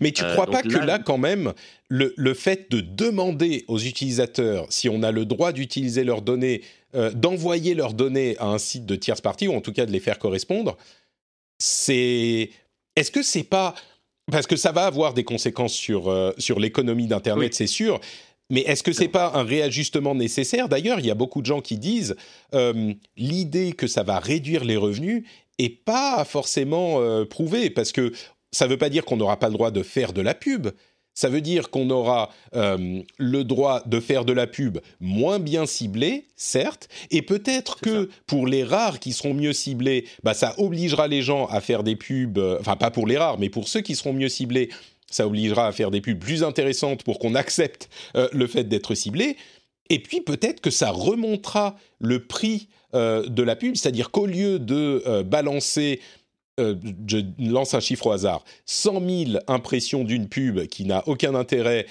[0.00, 1.52] Mais tu Euh, crois pas que là- là, quand même,
[1.88, 6.62] le, le fait de demander aux utilisateurs si on a le droit d'utiliser leurs données,
[6.94, 9.90] euh, d'envoyer leurs données à un site de tierce partie, ou en tout cas de
[9.90, 10.76] les faire correspondre,
[11.58, 12.50] c'est.
[12.96, 13.74] Est-ce que c'est pas.
[14.30, 17.54] Parce que ça va avoir des conséquences sur, euh, sur l'économie d'Internet, Oui.
[17.56, 18.00] c'est sûr.
[18.50, 20.68] Mais est-ce que c'est pas un réajustement nécessaire?
[20.68, 22.16] D'ailleurs, il y a beaucoup de gens qui disent
[22.54, 25.24] euh, l'idée que ça va réduire les revenus
[25.58, 28.12] est pas forcément euh, prouvée parce que
[28.52, 30.68] ça ne veut pas dire qu'on n'aura pas le droit de faire de la pub.
[31.16, 35.64] Ça veut dire qu'on aura euh, le droit de faire de la pub moins bien
[35.64, 41.06] ciblée, certes, et peut-être que pour les rares qui seront mieux ciblés, bah, ça obligera
[41.06, 43.94] les gens à faire des pubs, enfin pas pour les rares, mais pour ceux qui
[43.94, 44.70] seront mieux ciblés,
[45.14, 48.94] ça obligera à faire des pubs plus intéressantes pour qu'on accepte euh, le fait d'être
[48.94, 49.36] ciblé.
[49.90, 54.58] Et puis peut-être que ça remontera le prix euh, de la pub, c'est-à-dire qu'au lieu
[54.58, 56.00] de euh, balancer
[56.56, 61.84] je lance un chiffre au hasard, 100 000 impressions d'une pub qui n'a aucun intérêt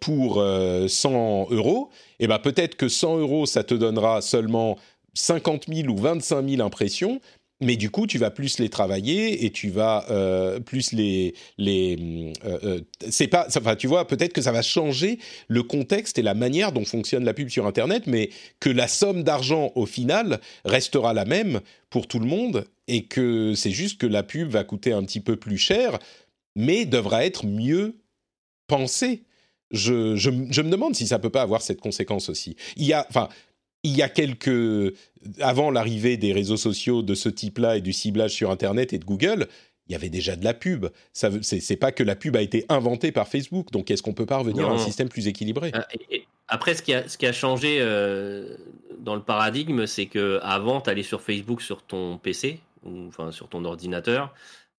[0.00, 4.76] pour euh, 100 euros, et ben peut-être que 100 euros, ça te donnera seulement
[5.14, 7.20] 50 000 ou 25 000 impressions,
[7.60, 12.32] mais du coup, tu vas plus les travailler et tu vas euh, plus les les.
[12.44, 12.80] Euh, euh,
[13.10, 13.46] c'est pas.
[13.48, 17.24] Enfin, tu vois, peut-être que ça va changer le contexte et la manière dont fonctionne
[17.24, 18.30] la pub sur Internet, mais
[18.60, 23.54] que la somme d'argent au final restera la même pour tout le monde et que
[23.54, 25.98] c'est juste que la pub va coûter un petit peu plus cher,
[26.56, 27.98] mais devra être mieux
[28.66, 29.24] pensée.
[29.70, 32.56] Je, je, me demande si ça peut pas avoir cette conséquence aussi.
[32.76, 33.28] Il y a, enfin,
[33.82, 34.94] il y a quelques
[35.40, 39.04] avant l'arrivée des réseaux sociaux de ce type-là et du ciblage sur Internet et de
[39.04, 39.48] Google,
[39.86, 40.86] il y avait déjà de la pub.
[41.12, 43.70] Ça c'est pas que la pub a été inventée par Facebook.
[43.72, 45.72] Donc est-ce qu'on peut pas revenir à un système plus équilibré?
[45.74, 45.86] Ah,
[46.48, 48.56] Après, ce qui a, ce qui a changé euh,
[48.98, 53.32] dans le paradigme, c'est que avant, tu allais sur Facebook sur ton PC ou enfin
[53.32, 54.32] sur ton ordinateur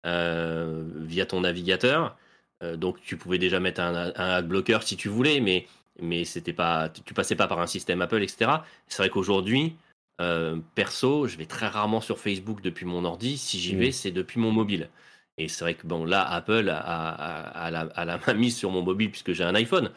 [0.06, 2.16] euh, via ton navigateur.
[2.64, 5.68] Euh, donc tu pouvais déjà mettre un, un ad blocker si tu voulais, mais
[6.00, 8.52] mais c'était pas, tu passais pas par un système Apple, etc.
[8.88, 9.76] C'est vrai qu'aujourd'hui,
[10.22, 13.38] euh, perso, je vais très rarement sur Facebook depuis mon ordi.
[13.38, 13.94] Si j'y vais, mm.
[13.94, 14.90] c'est depuis mon mobile.
[15.38, 18.84] Et c'est vrai que bon, là, Apple a, a, a, la main mise sur mon
[18.84, 19.92] mobile puisque j'ai un iPhone.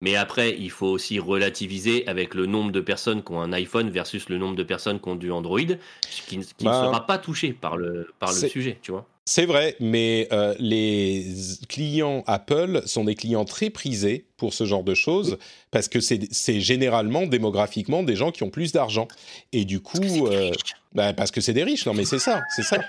[0.00, 3.90] Mais après, il faut aussi relativiser avec le nombre de personnes qui ont un iPhone
[3.90, 7.18] versus le nombre de personnes qui ont du Android, qui, qui ne bah, sera pas
[7.18, 9.06] touché par le, par le sujet, tu vois.
[9.24, 11.34] C'est vrai, mais euh, les
[11.68, 15.36] clients Apple sont des clients très prisés pour ce genre de choses
[15.70, 19.08] parce que c'est généralement démographiquement des gens qui ont plus d'argent.
[19.52, 20.52] Et du coup euh,
[20.94, 21.84] bah, parce que c'est des riches.
[21.84, 22.78] Non mais c'est ça c'est ça.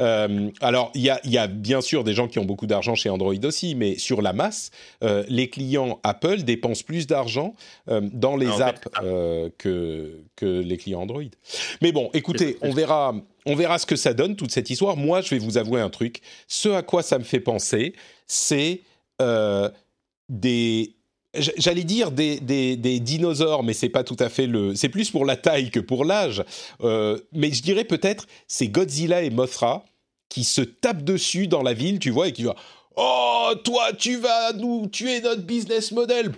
[0.00, 2.94] Euh, alors il y a, y a, bien sûr des gens qui ont beaucoup d'argent
[2.94, 4.70] chez Android aussi mais sur la masse
[5.02, 7.54] euh, les clients Apple dépensent plus d'argent
[7.88, 8.88] euh, dans les ah, apps
[9.58, 11.24] que que les clients Android.
[11.82, 13.14] Mais bon écoutez on verra
[13.46, 14.96] on verra ce que ça donne toute cette histoire.
[14.96, 16.20] Moi je vais vous avouer un truc.
[16.46, 17.94] Ce à quoi ça me fait penser
[18.26, 18.82] c'est
[20.30, 20.94] des
[21.32, 24.74] J'allais dire des, des, des, dinosaures, mais c'est pas tout à fait le.
[24.74, 26.42] C'est plus pour la taille que pour l'âge.
[26.80, 29.84] Euh, mais je dirais peut-être c'est Godzilla et Mothra
[30.28, 32.56] qui se tapent dessus dans la ville, tu vois, et qui va
[32.96, 36.32] Oh, toi, tu vas nous tuer notre business model.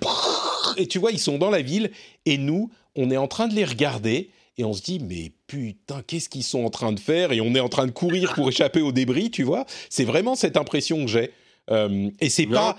[0.76, 1.90] Et tu vois, ils sont dans la ville
[2.26, 6.02] et nous, on est en train de les regarder et on se dit mais putain,
[6.06, 7.32] qu'est-ce qu'ils sont en train de faire?
[7.32, 9.64] Et on est en train de courir pour échapper aux débris, tu vois.
[9.88, 11.32] C'est vraiment cette impression que j'ai.
[11.70, 12.76] Euh, et c'est pas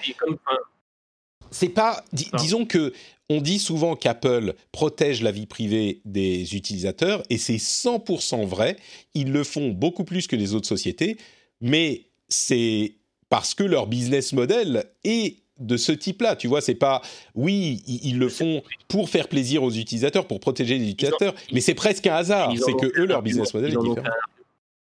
[1.54, 2.04] c'est pas.
[2.12, 2.94] disons que
[3.30, 8.76] on dit souvent qu'Apple protège la vie privée des utilisateurs et c'est 100% vrai.
[9.14, 11.18] Ils le font beaucoup plus que les autres sociétés,
[11.62, 12.96] mais c'est
[13.30, 16.36] parce que leur business model est de ce type-là.
[16.36, 17.02] Tu vois, c'est pas.
[17.36, 21.76] Oui, ils, le font pour faire plaisir aux utilisateurs, pour protéger les utilisateurs, mais c'est
[21.76, 22.54] presque un hasard.
[22.58, 24.08] C'est que eux, leur business model est différent.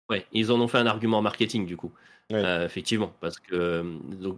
[0.10, 1.92] Ouais, ils en ont fait un argument marketing du coup.
[2.34, 3.86] Euh, effectivement, parce que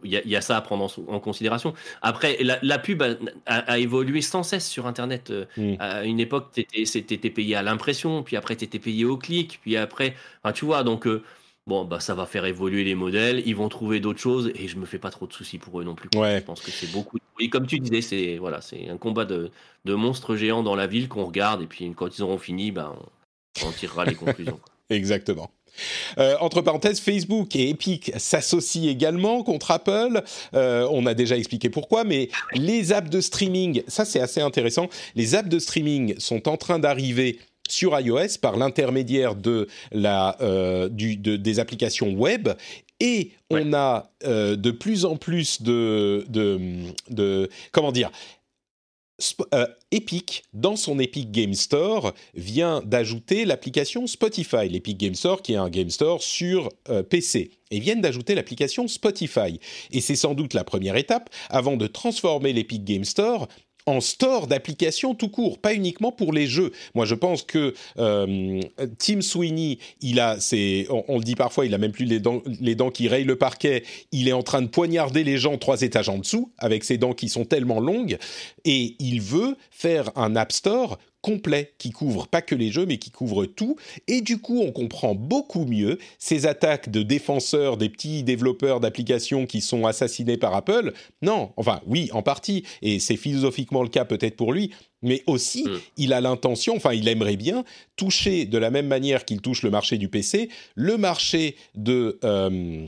[0.03, 1.73] il y, a ça à prendre en, considération.
[2.01, 3.01] Après, la, pub
[3.45, 5.31] a, évolué sans cesse sur Internet.
[5.31, 5.75] Euh.
[5.79, 9.59] À une époque, tu étais, payé à l'impression, puis après, tu étais payé au clic,
[9.61, 10.15] puis après,
[10.53, 11.23] tu vois, donc euh,
[11.65, 14.77] bon, bah, ça va faire évoluer les modèles, ils vont trouver d'autres choses, et je
[14.77, 16.09] me fais pas trop de soucis pour eux non plus.
[16.13, 17.19] Je pense que c'est beaucoup.
[17.39, 19.49] Et comme tu disais, c'est voilà, c'est un combat de,
[19.85, 22.93] monstres géants dans la ville qu'on regarde, et puis quand ils auront fini, ben,
[23.65, 24.59] on, tirera les conclusions.
[24.89, 25.49] Exactement.
[26.17, 30.21] Euh, entre parenthèses, Facebook et Epic s'associent également contre Apple.
[30.53, 34.87] Euh, on a déjà expliqué pourquoi, mais les apps de streaming, ça c'est assez intéressant.
[35.15, 40.87] Les apps de streaming sont en train d'arriver sur iOS par l'intermédiaire de la euh,
[40.87, 42.49] du, de, des applications web
[42.99, 46.59] et on a de plus en plus de, de,
[47.11, 48.09] de comment dire
[49.53, 54.69] euh, Epic, dans son Epic Game Store, vient d'ajouter l'application Spotify.
[54.69, 57.51] L'Epic Game Store, qui est un Game Store sur euh, PC.
[57.71, 59.59] Et viennent d'ajouter l'application Spotify.
[59.91, 63.47] Et c'est sans doute la première étape avant de transformer l'Epic Game Store
[63.87, 66.71] en store d'applications tout court, pas uniquement pour les jeux.
[66.93, 68.61] Moi, je pense que euh,
[68.99, 70.37] Tim Sweeney, il a,
[71.07, 72.19] on, le dit parfois, il a même plus les
[72.75, 73.83] dents qui rayent le parquet.
[74.11, 77.13] Il est en train de poignarder les gens trois étages en dessous avec ses dents
[77.13, 78.17] qui sont tellement longues,
[78.65, 82.97] et il veut faire un App Store complet qui couvre pas que les jeux mais
[82.97, 83.75] qui couvre tout
[84.07, 89.45] et du coup on comprend beaucoup mieux ces attaques de défenseurs des petits développeurs d'applications
[89.45, 90.93] qui sont assassinés par Apple.
[91.21, 95.63] Non, enfin oui, en partie et c'est philosophiquement le cas peut-être pour lui, mais aussi
[95.63, 95.79] mm.
[95.97, 97.63] il a l'intention, enfin il aimerait bien
[97.95, 102.85] toucher de la même manière qu'il touche le marché du PC, le marché de euh,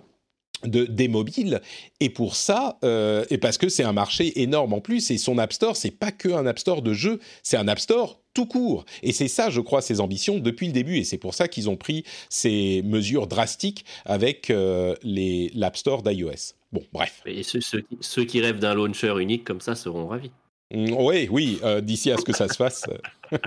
[0.64, 1.62] de, des mobiles.
[2.00, 5.38] Et pour ça euh, et parce que c'est un marché énorme en plus et son
[5.38, 8.46] App Store c'est pas que un App Store de jeux c'est un App Store tout
[8.46, 8.86] court.
[9.04, 10.98] Et c'est ça je crois ses ambitions depuis le début.
[10.98, 16.04] Et c'est pour ça qu'ils ont pris ces mesures drastiques avec euh, les l'App Store
[16.04, 16.54] d'iOS.
[16.72, 17.22] Bon bref.
[17.26, 17.60] Et ceux,
[18.00, 20.32] ceux, qui rêvent d'un launcher unique comme ça seront ravis.
[20.72, 22.86] Mm, oui oui euh, d'ici à ce que ça se fasse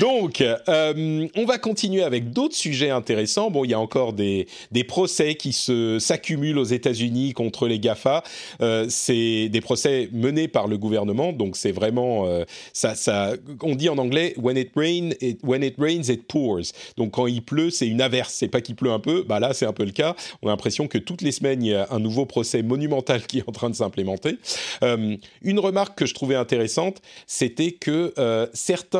[0.00, 3.50] Donc, euh, on va continuer avec d'autres sujets intéressants.
[3.50, 7.78] Bon, il y a encore des, des procès qui se s'accumulent aux États-Unis contre les
[7.78, 8.22] Gafa.
[8.60, 12.94] Euh, c'est des procès menés par le gouvernement, donc c'est vraiment euh, ça.
[13.62, 16.72] On dit en anglais when it rains, it, when it rains, it pours.
[16.96, 18.34] Donc quand il pleut, c'est une averse.
[18.34, 19.22] C'est pas qu'il pleut un peu.
[19.22, 20.14] Bah là, c'est un peu le cas.
[20.42, 23.38] On a l'impression que toutes les semaines, il y a un nouveau procès monumental qui
[23.38, 24.38] est en train de s'implémenter.
[25.42, 28.46] Une remarque que je trouvais intéressante, c'était que euh,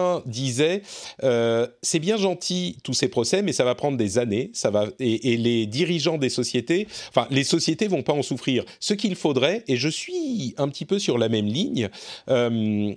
[0.07, 0.83] certains disaient
[1.23, 4.51] euh, c'est bien gentil tous ces procès, mais ça va prendre des années.
[4.53, 8.65] Ça va et, les dirigeants des sociétés, enfin les sociétés vont pas en souffrir.
[8.81, 11.89] Ce qu'il faudrait, et je suis un petit peu sur la même ligne.
[12.29, 12.93] Euh,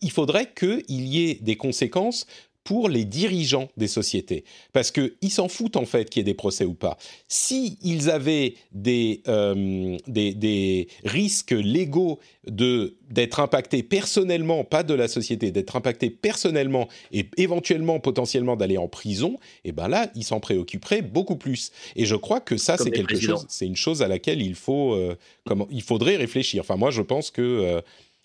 [0.00, 2.26] il faudrait qu'il y ait des conséquences
[2.64, 4.44] pour les dirigeants des sociétés.
[4.72, 6.96] Parce qu'ils s'en foutent en fait qu'il y ait des procès ou pas.
[7.28, 14.94] Si ils avaient des, euh, des, des, risques légaux de, d'être impactés personnellement, pas de
[14.94, 20.10] la société, d'être impactés personnellement et éventuellement, potentiellement d'aller en prison, et eh ben là,
[20.14, 21.70] ils s'en préoccuperaient beaucoup plus.
[21.96, 23.36] Et je crois que ça, Comme c'est quelque présidents.
[23.36, 26.62] chose, c'est une chose à laquelle il, faut, euh, comment, il faudrait réfléchir.
[26.62, 27.42] Enfin, moi, je pense que...
[27.42, 27.80] Euh,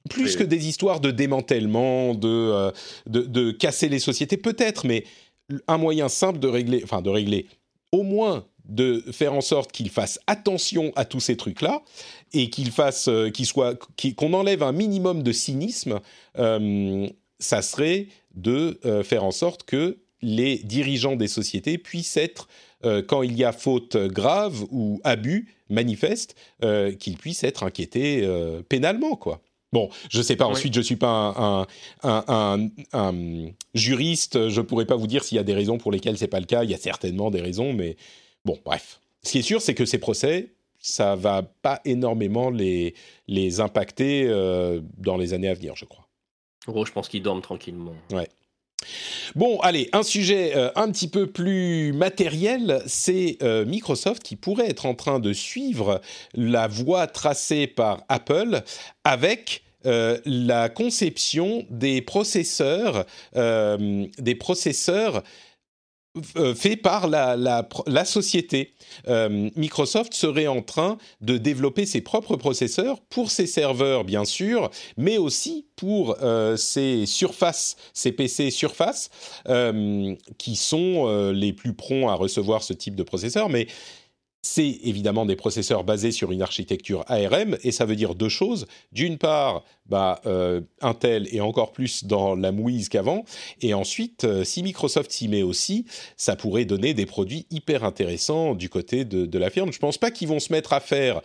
[0.10, 2.72] plus que des histoires de démantèlement, de, euh,
[3.08, 5.04] de, de, casser les sociétés, peut-être, mais
[5.68, 7.48] un moyen simple de régler, enfin de régler,
[7.92, 11.82] au moins de faire en sorte qu'ils fassent attention à tous ces trucs-là
[12.34, 13.74] et qu'ils fassent, euh, qu'ils soient,
[14.16, 16.00] qu'on enlève un minimum de cynisme,
[16.38, 17.08] euh,
[17.40, 22.48] ça serait de euh, faire en sorte que les dirigeants des sociétés puissent être,
[23.08, 26.36] quand il y a faute grave ou abus manifeste,
[27.00, 28.28] qu'ils puissent être inquiétés
[28.68, 29.42] pénalement, quoi.
[29.72, 30.46] Bon, je sais pas.
[30.46, 30.54] Oui.
[30.54, 31.68] Ensuite, je suis pas un,
[32.04, 34.50] un, un, un, juriste.
[34.50, 36.46] Je pourrais pas vous dire s'il y a des raisons pour lesquelles c'est pas le
[36.46, 36.64] cas.
[36.64, 37.96] Il y a certainement des raisons, mais
[38.46, 39.00] bon, bref.
[39.24, 42.96] Ce qui est sûr, c'est que ces procès, ça va pas énormément les
[43.28, 46.08] les impacter euh, dans les années à venir, je crois.
[46.68, 47.94] Oh, je pense qu'ils dorment tranquillement.
[48.12, 48.28] Ouais.
[49.36, 54.70] Bon, allez, un sujet euh, un petit peu plus matériel, c'est euh, Microsoft qui pourrait
[54.70, 56.02] être en train de suivre
[56.34, 58.62] la voie tracée par Apple
[59.04, 63.06] avec euh, la conception des processeurs,
[66.56, 68.74] fait par la, société.
[69.08, 74.70] Euh, Microsoft serait en train de développer ses propres processeurs pour ses serveurs, bien sûr,
[74.98, 79.10] mais aussi pour euh, ses surfaces, ses PC Surface,
[79.48, 83.50] euh, qui sont euh, les plus prompts à recevoir ce type de processeur.
[83.50, 83.68] Mais
[84.42, 88.68] c'est évidemment des processeurs basés sur une architecture ARM et ça veut dire deux choses.
[88.92, 93.26] D'une part, bah, euh, Intel est encore plus dans la mouise qu'avant
[93.62, 95.86] et ensuite, euh, si Microsoft s'y met aussi,
[96.16, 99.72] ça pourrait donner des produits hyper intéressants du côté de, la firme.
[99.72, 101.22] Je pense pas qu'ils vont se mettre à faire.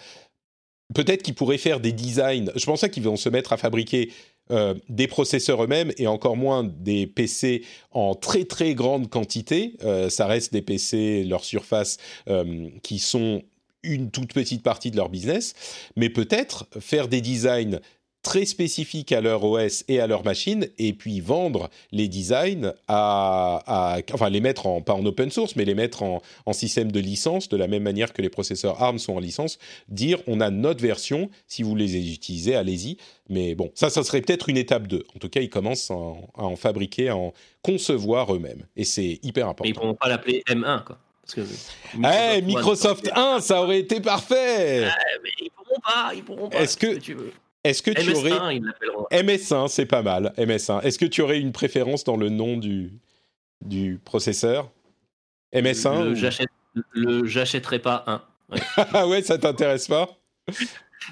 [0.95, 2.51] Peut-être qu'ils pourraient faire des designs.
[2.55, 4.11] Je pense pas qu'ils vont se mettre à fabriquer
[4.51, 9.77] euh, des processeurs eux-mêmes et encore moins des PC en très très grande quantité.
[9.83, 11.97] Euh, ça reste des PC, leur surface,
[12.29, 13.43] euh, qui sont
[13.83, 15.55] une toute petite partie de leur business,
[15.97, 17.81] mais peut-être faire des designs
[18.25, 23.63] très spécifiques à leur OS et à leur machine, et puis vendre les designs à,
[23.67, 26.91] à, enfin les mettre en pas en open source, mais les mettre en, en, système
[26.91, 29.59] de licence, de la même manière que les processeurs ARM sont en licence.
[29.89, 32.97] Dire on a notre version, si vous les utilisez, allez-y.
[33.29, 35.05] Mais bon, ça, ça serait peut-être une étape 2.
[35.15, 38.85] En tout cas, ils commencent à en, à en fabriquer, à en concevoir eux-mêmes, et
[38.85, 39.65] c'est hyper important.
[39.65, 40.99] Mais ils pourront pas l'appeler M1, quoi.
[41.23, 41.41] Parce que
[41.97, 44.85] Microsoft, hey, Microsoft 1, ça aurait été parfait.
[44.85, 44.91] Euh,
[45.23, 46.61] mais ils pourront pas, ils pourront pas.
[46.61, 47.33] Est-ce que, que tu veux
[47.65, 50.33] est-ce que tu MS1, aurais MS1, c'est pas mal.
[50.37, 50.83] MS1.
[50.83, 52.93] Est-ce que tu aurais une préférence dans le nom du
[53.63, 54.71] du processeur?
[55.55, 56.05] MS1
[56.93, 57.27] Le, ou...
[57.27, 58.23] j'achèterai pas un.
[58.51, 58.61] Ouais.
[58.93, 60.09] ah ouais, ça t'intéresse pas?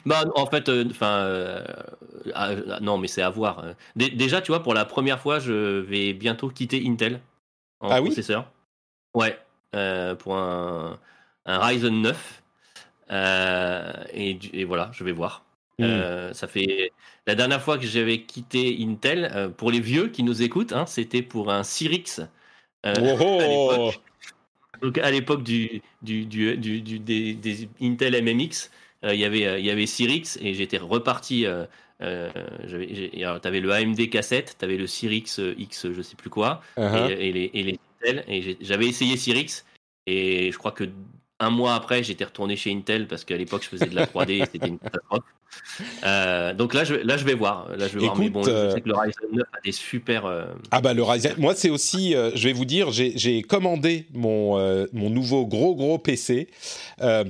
[0.07, 1.65] Bah, en fait, enfin, euh,
[2.37, 3.65] euh, non, mais c'est à voir.
[3.97, 7.21] D déjà, tu vois, pour la première fois, je vais bientôt quitter Intel
[7.81, 8.51] en ah processeur.
[9.15, 9.39] Oui ouais,
[9.75, 10.99] euh, pour un,
[11.45, 12.43] un Ryzen 9.
[14.15, 15.45] Et, et, voilà, je vais voir.
[15.79, 15.85] Mmh.
[15.85, 16.93] Euh, ça fait
[17.27, 20.87] la dernière fois que j'avais quitté Intel, euh, pour les vieux qui nous écoutent, hein,
[20.87, 22.21] c'était pour un Cyrix.
[22.85, 23.91] Euh, oh
[24.75, 28.71] à Donc à l'époque du, du, du, du, des, des Intel MMX,
[29.05, 31.47] il y avait il y avait Cyrix et j'étais reparti.
[32.01, 36.83] tu avais le AMD cassette, tu avais le Cyrix X, je sais plus quoi, uh
[36.83, 37.11] -huh.
[37.11, 38.25] et, et, les, et les Intel.
[38.29, 39.65] Et j'avais essayé Cyrix
[40.07, 40.85] et je crois que
[41.43, 44.43] un mois après, j'étais retourné chez Intel parce qu'à l'époque, je faisais de la 3D
[44.43, 45.25] et c'était une catastrophe.
[46.05, 47.69] Euh, donc là je, là, je vais voir.
[47.77, 48.19] Là, je vais Écoute, voir.
[48.19, 50.25] Mais bon, je sais que le Ryzen 9 a des super.
[50.25, 50.47] Euh...
[50.71, 51.35] Ah, bah le Ryzen.
[51.37, 52.15] Moi, c'est aussi.
[52.15, 56.49] Euh, je vais vous dire, j'ai commandé mon, euh, mon nouveau gros, gros PC.
[57.03, 57.25] Euh,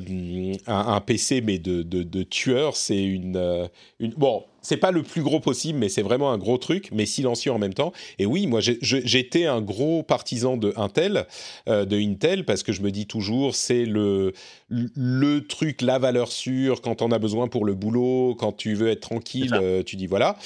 [0.68, 2.76] un, un, PC, mais de, de, de tueur.
[2.76, 4.12] C'est une, une.
[4.12, 7.52] Bon, c'est pas le plus gros possible, mais c'est vraiment un gros truc, mais silencieux
[7.52, 7.92] en même temps.
[8.18, 11.26] Et oui, moi j'étais un gros partisan de Intel,
[11.68, 14.32] euh, de Intel, parce que je me dis toujours c'est le
[14.70, 18.88] le truc, la valeur sûre quand on a besoin pour le boulot, quand tu veux
[18.88, 20.36] être tranquille, euh, tu dis voilà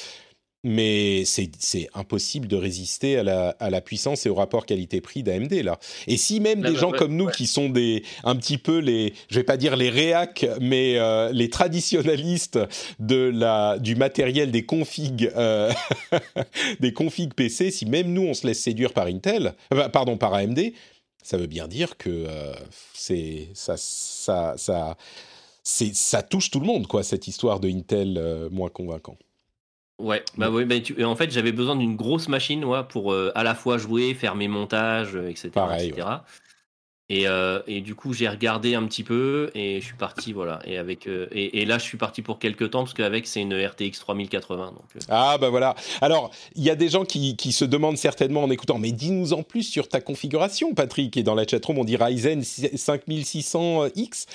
[0.67, 5.53] mais c'est impossible de résister à la, à la, puissance et au rapport qualité-prix d'AMD
[5.63, 5.79] là.
[6.09, 9.37] Et si même des gens comme nous qui sont des un petit peu les, je
[9.37, 12.59] vais pas dire les réacs, mais euh, les traditionalistes
[12.99, 15.73] de la du matériel des configs euh,
[16.81, 20.35] des configs PC, si même nous on se laisse séduire par Intel, euh, pardon par
[20.35, 20.73] AMD,
[21.23, 22.27] ça veut bien dire que
[22.93, 24.97] c'est ça ça ça
[25.63, 29.17] ça touche tout le monde quoi cette histoire de Intel moins convaincant.
[29.99, 30.77] Ouais, bah oui, bah
[31.09, 34.35] en fait j'avais besoin d'une grosse machine ouais, pour euh, à la fois jouer, faire
[34.35, 35.49] mes montages, etc.
[35.55, 36.07] Pareil, etc.
[37.09, 40.59] Et, euh, et, du coup j'ai regardé un petit peu et je suis parti voilà
[40.65, 43.41] et avec euh, et, et, là je suis parti pour quelques temps parce qu'avec c'est
[43.43, 45.05] une RTX 3080 donc.
[45.09, 45.77] Ah bah voilà.
[46.01, 49.35] Alors il y a des gens qui, qui, se demandent certainement en écoutant mais dis-nous
[49.35, 54.27] en plus sur ta configuration Patrick et dans la chatroom on dit Ryzen 5600X.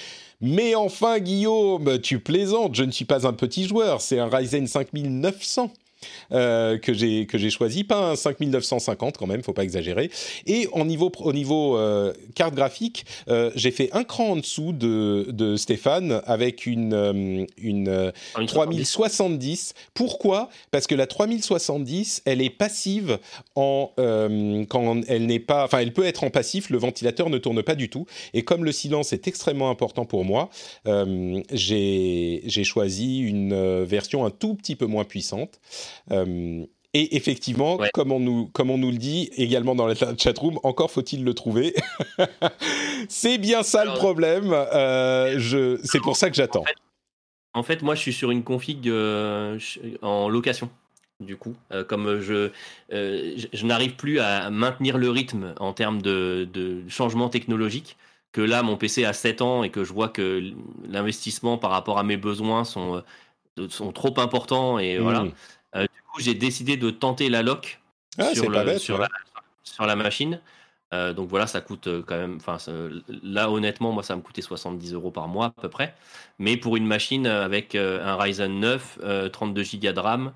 [0.41, 4.65] Mais enfin, Guillaume, tu plaisantes, je ne suis pas un petit joueur, c'est un Ryzen
[4.65, 5.71] 5900.
[6.31, 10.09] Euh, que j'ai que j'ai choisi, pas un 5950 quand même, faut pas exagérer.
[10.45, 14.71] Et au niveau au niveau euh, carte graphique, euh, j'ai fait un cran en dessous
[14.71, 18.11] de, de Stéphane avec une une
[18.47, 19.73] 3070.
[19.75, 20.49] Ah, Pourquoi?
[20.71, 23.19] Parce que la 3070, elle est passive
[23.55, 27.61] en quand elle n'est pas, enfin elle peut être en passif, le ventilateur ne tourne
[27.61, 28.05] pas du tout.
[28.33, 30.49] Et comme le silence est extrêmement important pour moi,
[31.51, 35.59] j'ai choisi une version un tout petit peu moins puissante.
[36.11, 40.59] Euh, et effectivement, comme, on nous, comme on nous le dit également dans la chatroom,
[40.63, 41.73] encore faut-il le trouver.
[43.09, 44.51] c'est bien ça le problème.
[44.51, 46.65] Euh, je, c'est pour ça que j'attends.
[47.53, 49.57] En, fait, moi, je suis sur une config euh,
[50.01, 50.69] en location.
[51.21, 51.55] Du coup,
[51.87, 52.49] comme je,
[52.89, 57.95] je, n'arrive plus à maintenir le rythme en termes de, de changement technologique,
[58.31, 60.41] que là, mon PC a 7 ans et que je vois que
[60.87, 63.03] l'investissement par rapport à mes besoins sont,
[63.69, 65.25] sont trop importants et voilà.
[66.19, 67.79] J'ai décidé de tenter la lock
[68.17, 70.41] ah, sur, la, machine.
[70.93, 72.37] Euh, donc voilà, ça coûte euh, quand même.
[72.37, 72.57] Enfin,
[73.23, 75.95] là, honnêtement, moi, ça me coûtait 70 euros par mois à peu près.
[76.39, 78.99] Mais pour une machine avec euh, un Ryzen 9,
[79.31, 80.33] 32 Go de RAM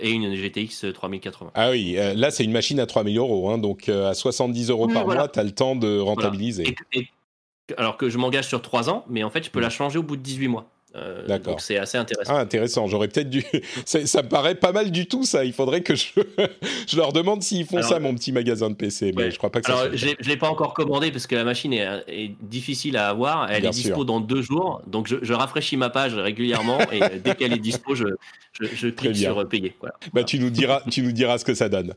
[0.00, 1.52] et une GTX 3080.
[1.54, 3.50] Ah oui, là, c'est une machine à 3000 euros.
[3.50, 6.74] Hein, donc à 70 euros par mois, tu as le temps de rentabiliser.
[7.76, 9.70] alors que je m'engage sur 3 ans, mais en fait, je peux la mm.
[9.70, 10.66] changer au bout de 18 mois.
[10.94, 11.54] Euh, D'accord.
[11.54, 12.34] Donc c'est assez intéressant.
[12.36, 12.86] Ah, intéressant.
[12.86, 13.44] J'aurais peut-être dû.
[13.84, 15.44] ça me paraît pas mal du tout, ça.
[15.44, 16.08] Il faudrait que je,
[16.86, 19.12] je leur demande s'ils font ça, mon petit magasin de PC.
[19.16, 21.72] Mais je crois pas que Alors, je l'ai pas encore commandé parce que la machine
[21.72, 23.50] est, difficile à avoir.
[23.50, 24.82] Elle est dispo dans deux jours.
[24.86, 28.04] Donc je, rafraîchis ma page régulièrement et dès qu'elle est dispo, je,
[28.60, 29.74] je, clique sur payer.
[30.12, 31.94] Bah, tu, nous diras, tu nous diras ce que ça donne.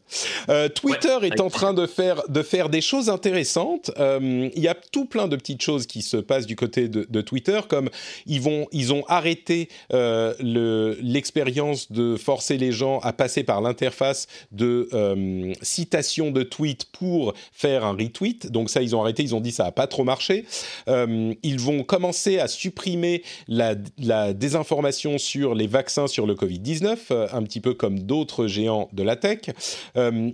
[0.49, 3.91] Euh, Twitter est en train de faire, de faire des choses intéressantes.
[3.99, 7.05] Euh, il y a tout plein de petites choses qui se passent du côté de,
[7.09, 7.89] de Twitter, comme
[8.25, 8.67] ils vont.
[8.71, 14.89] Ils ils ont arrêté euh, l'expérience de forcer les gens à passer par l'interface de
[14.93, 18.51] euh, citation de tweet pour faire un retweet.
[18.51, 20.45] Donc ça, ils ont arrêté, ils ont dit ça n'a pas trop marché.
[20.87, 27.29] Euh, ils vont commencer à supprimer la, la, désinformation sur les vaccins sur le Covid-19,
[27.31, 29.39] un petit peu comme d'autres géants de la tech.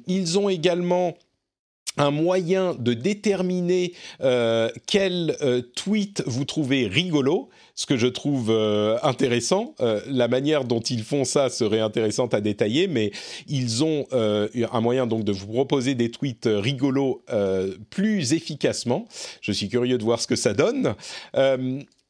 [0.08, 1.16] ils ont également
[1.98, 3.94] un moyen de déterminer
[4.88, 5.38] quel
[5.76, 7.50] tweet vous trouvez rigolo
[7.82, 9.74] ce que je trouve euh, intéressant.
[9.82, 13.12] Euh, la manière dont ils font ça serait intéressante à détailler, mais
[13.48, 17.24] ils ont euh, un moyen donc de vous proposer des tweets rigolos
[17.90, 19.08] plus efficacement.
[19.42, 20.96] Je suis curieux de voir ce que ça donne.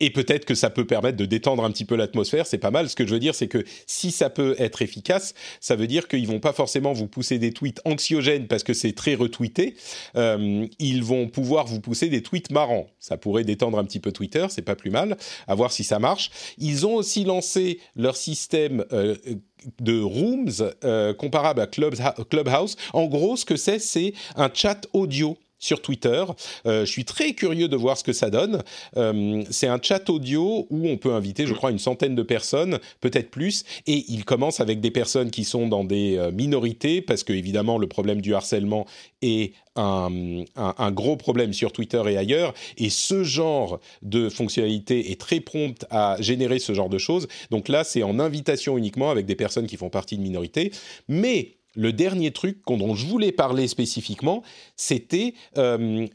[0.01, 2.89] Et peut-être que ça peut permettre de détendre un petit peu l'atmosphère, c'est pas mal.
[2.89, 6.07] Ce que je veux dire, c'est que si ça peut être efficace, ça veut dire
[6.07, 9.75] qu'ils vont pas forcément vous pousser des tweets anxiogènes parce que c'est très retweeté.
[10.15, 12.87] Euh, ils vont pouvoir vous pousser des tweets marrants.
[12.97, 15.17] Ça pourrait détendre un petit peu Twitter, c'est pas plus mal.
[15.47, 16.31] À voir si ça marche.
[16.57, 18.83] Ils ont aussi lancé leur système.
[18.91, 19.15] Euh,
[19.79, 22.75] de rooms euh, comparable à Clubhouse.
[22.93, 26.25] En gros, ce que c'est, c'est un chat audio sur Twitter.
[26.65, 28.61] Euh, je suis très curieux de voir ce que ça donne.
[28.97, 32.79] Euh, c'est un chat audio où on peut inviter, je crois, une centaine de personnes,
[32.99, 37.23] peut-être plus, et il commence avec des personnes qui sont dans des euh, minorités, parce
[37.23, 38.85] que évidemment le problème du harcèlement
[39.21, 45.19] est un, un, gros problème sur Twitter et ailleurs, et ce genre de fonctionnalité est
[45.19, 47.27] très prompte à générer ce genre de choses.
[47.51, 50.71] Donc là, c'est en invitation uniquement avec des personnes qui font partie de minorités,
[51.07, 54.43] mais le dernier truc dont je voulais parler spécifiquement,
[54.75, 56.07] c'était euh,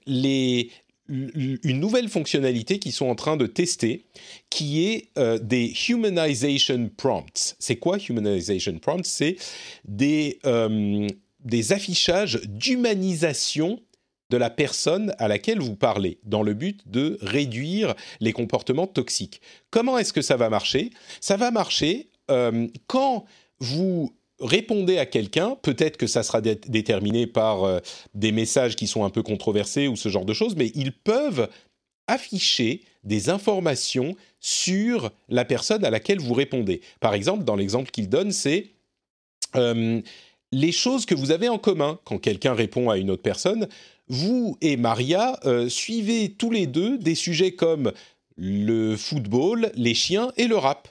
[1.09, 4.05] une nouvelle fonctionnalité qu'ils sont en train de tester,
[4.51, 7.57] qui est euh, des humanization prompts.
[7.59, 9.07] C'est quoi humanization prompts?
[9.07, 9.37] C'est
[9.85, 11.07] des, euh,
[11.41, 13.81] des affichages d'humanisation
[14.29, 19.41] de la personne à laquelle vous parlez, dans le but de réduire les comportements toxiques.
[19.71, 20.91] Comment est-ce que ça va marcher?
[21.21, 22.09] Ça va marcher
[22.89, 23.25] quand
[23.61, 27.81] vous répondez à quelqu'un, peut-être que ça sera déterminé par euh,
[28.15, 31.49] des messages qui sont un peu controversés ou ce genre de choses, mais ils peuvent
[32.07, 36.81] afficher des informations sur la personne à laquelle vous répondez.
[37.01, 38.71] Par exemple, dans l'exemple qu'il donne, c'est
[40.53, 43.69] les choses que vous avez en commun quand quelqu'un répond à une autre personne.
[44.09, 47.93] Vous et Maria euh, suivez tous les deux des sujets comme
[48.37, 50.89] le football, les chiens et le rap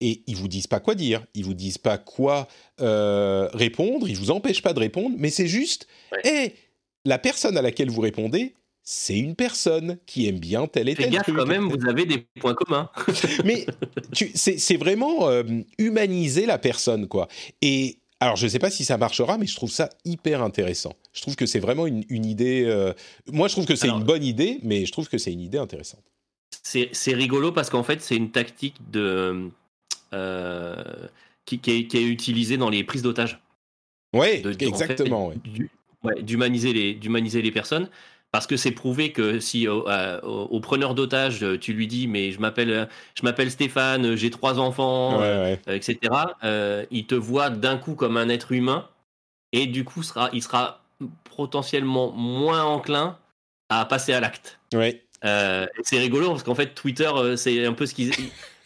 [0.00, 2.48] et ils vous disent pas quoi dire, ils vous disent pas quoi
[2.80, 5.86] euh, répondre, ils vous empêchent pas de répondre, mais c'est juste,
[6.24, 6.54] et
[7.04, 11.10] la personne à laquelle vous répondez, c'est une personne qui aime bien tel et tel
[11.10, 12.90] gaffe quand même, vous avez des points communs.
[13.44, 13.66] mais
[14.34, 15.42] c'est vraiment euh,
[15.78, 17.28] humaniser la personne, quoi.
[17.62, 20.92] Et alors, je ne sais pas si ça marchera, mais je trouve ça hyper intéressant.
[21.12, 22.64] Je trouve que c'est vraiment une, idée.
[22.66, 22.92] Euh,
[23.32, 25.58] moi, je trouve que c'est une bonne idée, mais je trouve que c'est une idée
[25.58, 26.04] intéressante.
[26.62, 29.50] C'est rigolo parce qu'en fait, c'est une tactique de
[30.12, 30.74] euh,
[31.44, 33.40] qui, qui, est, utilisé dans les prises d'otages.
[34.12, 35.32] Oui, exactement.
[36.22, 37.88] d'humaniser les, d'humaniser les personnes.
[38.32, 42.88] Parce que c'est prouvé que si au, preneur d'otage tu lui dis mais je m'appelle
[43.16, 45.98] je m'appelle Stéphane, j'ai trois enfants, euh, etc.
[46.44, 48.88] Euh, il te voit d'un coup comme un être humain
[49.50, 50.84] et du coup sera, il sera
[51.36, 53.18] potentiellement moins enclin
[53.68, 54.60] à passer à l'acte.
[54.72, 55.02] Ouais.
[55.22, 58.12] c'est rigolo parce qu'en fait Twitter c'est un peu ce qu'ils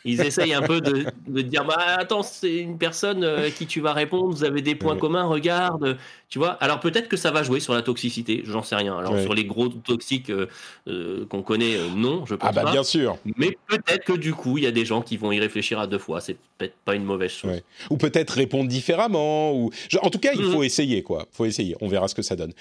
[0.05, 3.67] ils essayent un peu de, de dire bah attends c'est une personne euh, à qui
[3.67, 5.97] tu vas répondre vous avez des points communs regarde
[6.29, 6.53] tu vois.
[6.55, 8.99] Alors peut-être que ça va jouer sur la toxicité j'en sais rien.
[8.99, 10.49] Alors sur les gros toxiques euh,
[10.89, 13.19] euh, qu'on connaît non je pense ah bah bien sûr.
[13.37, 15.87] Mais peut-être que du coup il y a des gens qui vont y réfléchir à
[15.87, 16.21] deux fois.
[16.21, 17.63] C'est peut-être pas une mauvaise chose.
[17.91, 19.71] Ou peut-être répondre différemment ou
[20.03, 20.65] en tout cas il faut mhm.
[20.65, 21.27] essayer quoi.
[21.33, 21.77] Faut essayer.
[21.81, 22.53] On verra ce que ça donne.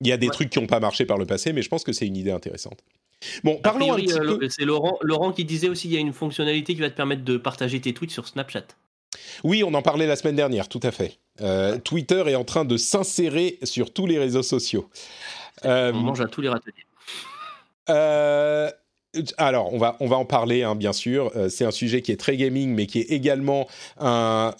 [0.00, 1.84] Il y a des trucs qui n'ont pas marché par le passé mais je pense
[1.84, 2.78] que c'est une idée intéressante
[3.42, 4.48] Bon, parlons un petit euh, peu.
[4.48, 7.24] C'est Laurent, Laurent qui disait aussi qu'il y a une fonctionnalité qui va te permettre
[7.24, 8.66] de partager tes tweets sur Snapchat.
[9.42, 11.18] Oui, on en parlait la semaine dernière, tout à fait.
[11.40, 14.88] Euh, Twitter est en train de s'insérer sur tous les réseaux sociaux.
[15.64, 16.86] Euh, on mange à tous les râteliers.
[17.90, 18.70] Euh,
[19.38, 21.30] alors, on va, on va en parler, hein, bien sûr.
[21.36, 23.66] Euh, c'est un sujet qui est très gaming, mais qui est également
[23.98, 24.54] un,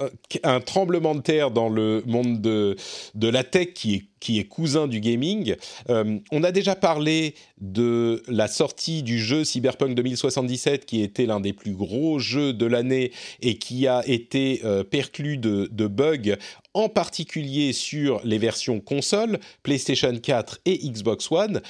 [0.67, 2.77] tremblement de terre dans le monde de,
[3.15, 5.57] de la tech qui est, qui est cousin du gaming.
[5.91, 11.41] Euh, on a déjà parlé de la sortie du jeu Cyberpunk 2077, qui était l'un
[11.41, 16.37] des plus gros jeux de l'année et qui a été euh, perclus de, de bugs,
[16.73, 21.61] en particulier sur les versions console, PlayStation 4 et Xbox One,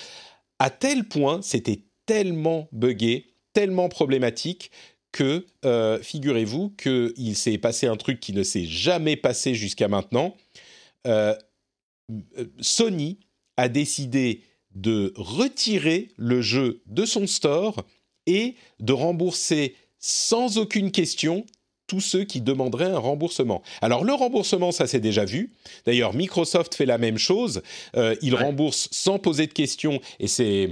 [0.58, 4.70] à tel point, c'était tellement buggé, tellement problématique
[5.12, 10.36] que euh, figurez-vous qu'il s'est passé un truc qui ne s'est jamais passé jusqu'à maintenant.
[11.06, 11.36] Euh,
[12.60, 13.20] Sony
[13.56, 14.42] a décidé
[14.74, 17.84] de retirer le jeu de son store
[18.26, 21.46] et de rembourser sans aucune question
[21.86, 23.62] tous ceux qui demanderaient un remboursement.
[23.82, 25.52] Alors le remboursement, ça s'est déjà vu.
[25.86, 27.62] D'ailleurs, Microsoft fait la même chose.
[27.96, 30.70] Euh, il rembourse sans poser de questions et c'est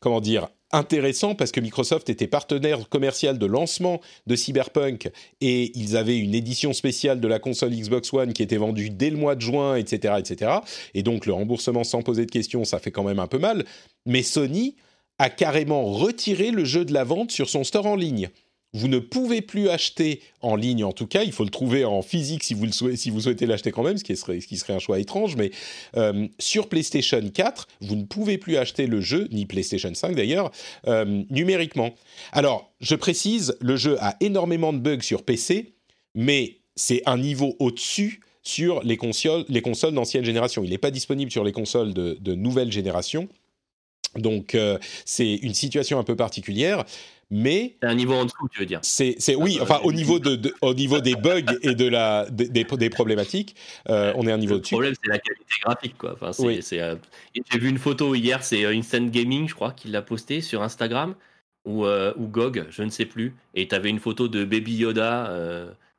[0.00, 5.10] comment dire intéressant parce que Microsoft était partenaire commercial de lancement de Cyberpunk
[5.40, 9.10] et ils avaient une édition spéciale de la console Xbox One qui était vendue dès
[9.10, 10.52] le mois de juin, etc., etc.
[10.94, 13.64] Et donc le remboursement sans poser de questions, ça fait quand même un peu mal.
[14.06, 14.76] Mais Sony
[15.18, 18.30] a carrément retiré le jeu de la vente sur son store en ligne.
[18.72, 22.02] Vous ne pouvez plus acheter en ligne, en tout cas, il faut le trouver en
[22.02, 25.50] physique si vous, le souhaitez, l'acheter quand même, ce qui serait, un choix étrange, mais
[25.96, 30.52] euh, sur PlayStation 4, vous ne pouvez plus acheter le jeu, ni PlayStation 5 d'ailleurs,
[30.86, 31.94] euh, numériquement.
[32.32, 35.74] Alors, je précise, le jeu a énormément de bugs sur PC,
[36.14, 40.62] mais c'est un niveau au-dessus sur les consoles, les consoles d'ancienne génération.
[40.62, 43.28] Il n'est pas disponible sur les consoles de, de nouvelle génération.
[44.16, 46.84] Donc, euh, c'est une situation un peu particulière
[47.30, 50.52] mais c'est un niveau en dessous, tu veux dire C'est, oui, enfin au niveau de,
[50.62, 53.54] au niveau des bugs et de la des, des problématiques,
[53.88, 54.74] euh, on est un niveau dessus.
[54.74, 56.14] Le problème c'est la qualité graphique quoi.
[56.14, 56.96] Enfin, c'est, euh,
[57.34, 60.62] j'ai vu une photo hier, c'est euh, Instant Gaming, je crois, qu'il l'a posté sur
[60.62, 61.14] Instagram
[61.64, 65.30] ou ou GOG, je ne sais plus, et tu avais une photo de Baby Yoda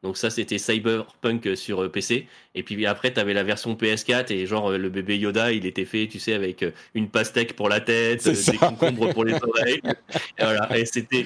[0.03, 2.27] donc ça, c'était Cyberpunk sur euh, PC.
[2.55, 5.65] Et puis après, tu avais la version PS4 et genre euh, le bébé Yoda, il
[5.65, 9.35] était fait, tu sais, avec euh, une pastèque pour la tête, des concombres pour les
[9.35, 9.81] oreilles.
[9.85, 10.77] et voilà.
[10.77, 11.23] Et c'était,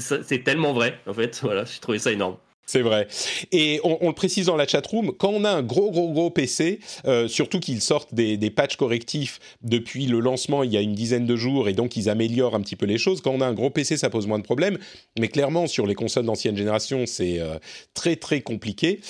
[0.00, 1.40] c'est tellement vrai, en fait.
[1.42, 2.36] Voilà, j'ai trouvé ça énorme.
[2.64, 3.08] C'est vrai.
[3.50, 6.78] Et on, le précise dans la chatroom, quand on a un gros, gros, gros PC,
[7.06, 10.94] euh, surtout qu'ils sortent des, des, patchs correctifs depuis le lancement il y a une
[10.94, 13.46] dizaine de jours et donc ils améliorent un petit peu les choses, quand on a
[13.46, 14.78] un gros PC, ça pose moins de problèmes.
[15.18, 17.58] Mais clairement, sur les consoles d'ancienne génération, c'est euh,
[17.94, 19.00] très, très compliqué.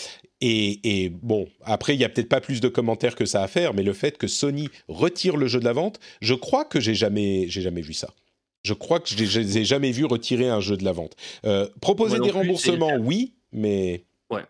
[0.41, 3.49] Et, et, bon, après, il y a peut-être pas plus de commentaires que ça à
[3.49, 6.81] faire, mais le fait que Sony retire le jeu de la vente, je crois que
[6.81, 8.09] j'ai jamais, j'ai jamais vu ça.
[8.65, 11.17] Je crois que je les ai jamais vu retirer un jeu de la vente.
[11.45, 14.05] Euh, proposer des remboursements, oui, mais.
[14.31, 14.45] Ouais,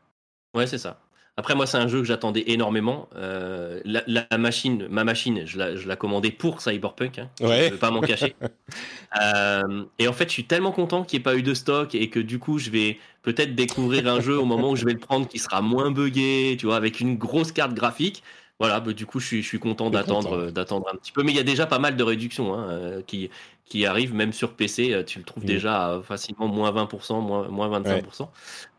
[0.54, 1.02] ouais, c'est ça.
[1.38, 3.08] Après, moi, c'est un jeu que j'attendais énormément.
[3.16, 7.18] Euh, la, machine, ma machine, je la, je la commandais pour Cyberpunk.
[7.18, 7.30] Hein.
[7.40, 7.60] Ouais.
[7.60, 8.36] Je ne vais pas m'en cacher.
[9.22, 11.94] euh, et en fait, je suis tellement content qu'il n'y ait pas eu de stock
[11.94, 14.92] et que du coup, je vais peut-être découvrir un jeu au moment où je vais
[14.92, 18.22] le prendre qui sera moins buggé, tu vois, avec une grosse carte graphique.
[18.58, 21.22] Voilà, bah, du coup, je suis, je suis content d'attendre, euh, d'attendre un petit peu.
[21.22, 23.30] Mais il y a déjà pas mal de réductions hein, qui,
[23.64, 25.02] qui arrivent, même sur PC.
[25.06, 25.46] Tu le trouves mmh.
[25.46, 28.28] déjà à facilement moins 20%, moins, moins 25%.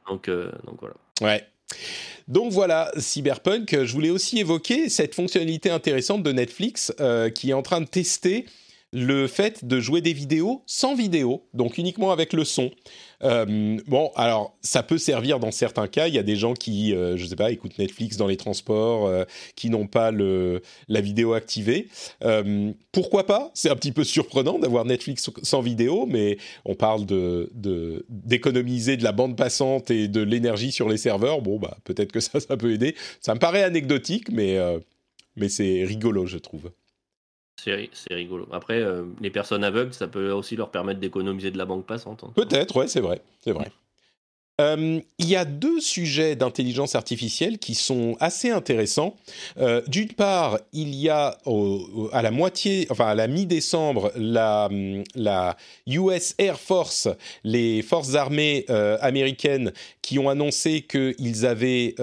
[0.10, 0.96] Donc, donc voilà.
[1.22, 1.48] Ouais.
[2.28, 3.84] Donc voilà, Cyberpunk.
[3.84, 6.94] Je voulais aussi évoquer cette fonctionnalité intéressante de Netflix
[7.36, 8.46] qui est en train de tester
[8.94, 12.70] le fait de jouer des vidéos sans vidéo, donc uniquement avec le son.
[13.24, 16.08] Euh, bon, alors ça peut servir dans certains cas.
[16.08, 19.08] Il y a des gens qui, euh, je sais pas, écoutent Netflix dans les transports,
[19.08, 19.24] euh,
[19.56, 21.88] qui n'ont pas la vidéo activée.
[22.92, 23.52] pourquoi pas?
[23.54, 29.12] C'est un petit peu surprenant d'avoir Netflix sans vidéo, mais on parle d'économiser de, la
[29.12, 31.42] bande passante et de l'énergie sur les serveurs.
[31.42, 32.96] Bon, bah peut-être que ça, ça peut aider.
[33.22, 34.58] Ça me paraît anecdotique, mais
[35.36, 36.72] mais c'est rigolo, je trouve.
[37.58, 38.48] C'est rigolo.
[38.52, 42.24] Après, euh, les personnes aveugles, ça peut aussi leur permettre d'économiser de la banque passante.
[42.24, 42.32] Hein.
[42.36, 43.72] Peut-être, ouais, c'est vrai, c'est vrai.
[44.62, 49.16] Euh, il y a deux sujets d'intelligence artificielle qui sont assez intéressants.
[49.58, 51.38] Euh, d'une part, il y a
[52.12, 54.70] à la moitié, enfin à la mi-décembre, la,
[55.16, 57.08] la, US Air Force,
[57.44, 58.66] les forces armées
[59.02, 59.74] américaines,
[60.04, 61.96] qui ont annoncé qu'ils avaient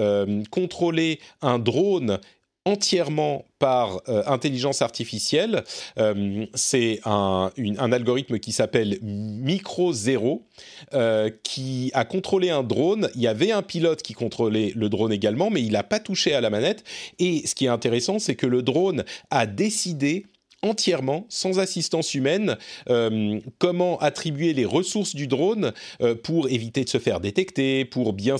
[0.49, 2.19] contrôlé un drone
[2.65, 5.63] entièrement par euh, intelligence artificielle.
[5.97, 7.51] Euh, c'est un,
[7.91, 10.45] algorithme qui s'appelle Micro Zero,
[10.93, 13.09] euh, qui a contrôlé un drone.
[13.15, 16.33] Il y avait un pilote qui contrôlait le drone également, mais il n'a pas touché
[16.33, 16.83] à la manette.
[17.19, 20.25] Et ce qui est intéressant, c'est que le drone a décidé
[20.63, 22.57] entièrement, sans assistance humaine,
[22.89, 28.13] euh, comment attribuer les ressources du drone euh, pour éviter de se faire détecter, pour
[28.13, 28.37] bien,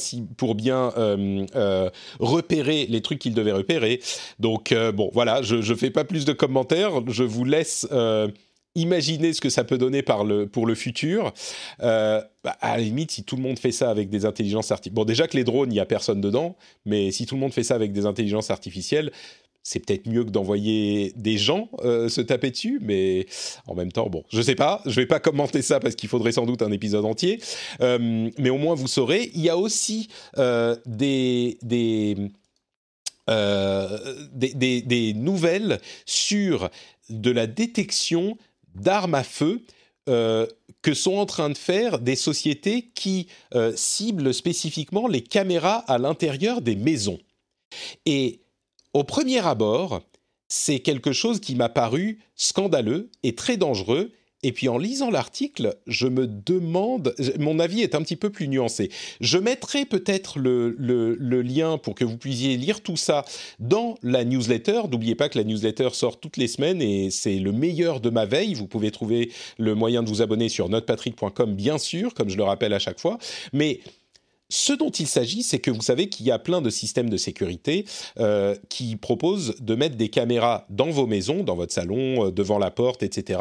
[0.98, 4.00] euh, repérer les trucs qu'il devait repérer.
[4.40, 7.88] Donc, bon, voilà, je ne fais pas plus de commentaires, je vous laisse
[8.76, 11.34] imaginer ce que ça peut donner pour le futur.
[12.44, 15.06] Bah, à la limite, si tout le monde fait ça avec des intelligences artificielles, bon
[15.06, 16.56] déjà que les drones, il n'y a personne dedans,
[16.86, 19.12] mais si tout le monde fait ça avec des intelligences artificielles,
[19.64, 23.28] c'est peut-être mieux que d'envoyer des gens euh, se taper dessus, mais
[23.68, 26.32] en même temps, bon, je sais pas, je vais pas commenter ça parce qu'il faudrait
[26.32, 27.40] sans doute un épisode entier,
[27.82, 29.32] euh, mais au moins vous saurez.
[29.36, 30.08] Il y a aussi
[30.38, 32.16] euh, des, des,
[34.34, 36.70] des, des, nouvelles sur
[37.10, 38.38] de la détection
[38.76, 39.62] d'armes à feu.
[40.08, 43.28] que sont en train de faire des sociétés qui
[43.76, 47.20] ciblent spécifiquement les caméras à l'intérieur des maisons.
[48.06, 48.42] Et
[48.94, 50.02] au premier abord,
[50.48, 54.12] c'est quelque chose qui m'a paru scandaleux et très dangereux.
[54.44, 58.48] Et puis en lisant l'article, je me demande, mon avis est un petit peu plus
[58.48, 58.90] nuancé.
[59.22, 60.74] Je mettrai peut-être le,
[61.42, 63.24] lien pour que vous puissiez lire tout ça
[63.60, 64.82] dans la newsletter.
[64.92, 68.26] N'oubliez pas que la newsletter sort toutes les semaines et c'est le meilleur de ma
[68.26, 68.56] veille.
[68.56, 72.44] Vous pouvez trouver le moyen de vous abonner sur notepatrick.com, bien sûr, comme je le
[72.44, 73.20] rappelle à chaque fois.
[73.54, 73.80] Mais
[74.52, 77.16] ce dont il s'agit, c'est que vous savez qu'il y a plein de systèmes de
[77.16, 77.86] sécurité
[78.20, 82.60] euh, qui proposent de mettre des caméras dans vos maisons, dans votre salon, euh, devant
[82.60, 83.40] la porte, etc.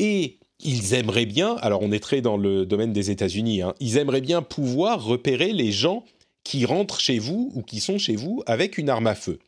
[0.00, 3.98] Et ils aimeraient bien, alors on est très dans le domaine des États-Unis, hein, ils
[3.98, 6.04] aimeraient bien pouvoir repérer les gens
[6.42, 9.38] qui rentrent chez vous ou qui sont chez vous avec une arme à feu.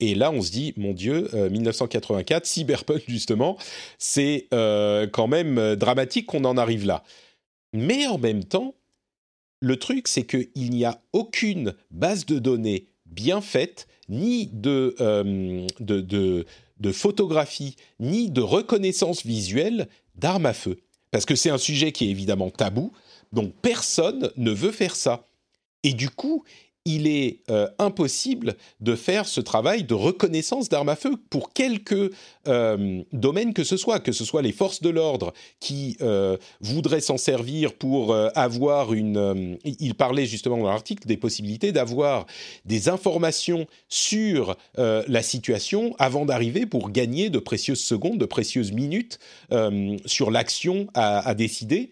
[0.00, 3.58] Et là, on se dit, mon Dieu, 1984, euh, cyberpunk justement,
[3.98, 7.04] c'est quand même dramatique qu'on en arrive là.
[7.74, 8.74] Mais en même temps,
[9.62, 15.66] le truc, c'est qu'il n'y a aucune base de données bien faite, ni de, euh,
[15.78, 20.78] de, photographie, ni de reconnaissance visuelle d'armes à feu.
[21.12, 22.92] Parce que c'est un sujet qui est évidemment tabou,
[23.32, 25.26] donc personne ne veut faire ça.
[25.84, 26.42] Et du coup,
[26.84, 32.10] il est euh, impossible de faire ce travail de reconnaissance d'armes à feu pour quelque
[32.48, 37.00] euh, domaine que ce soit, que ce soit les forces de l'ordre qui euh, voudraient
[37.00, 39.58] s'en servir pour avoir une...
[39.64, 42.26] il parlait justement dans l'article des possibilités d'avoir
[42.64, 49.18] des informations sur la situation avant d'arriver pour gagner de précieuses secondes, de précieuses minutes
[50.06, 51.90] sur l'action à, à, décider.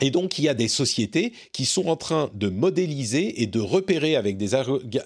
[0.00, 3.60] Et donc, il y a des sociétés qui sont en train de modéliser et de
[3.60, 4.54] repérer avec des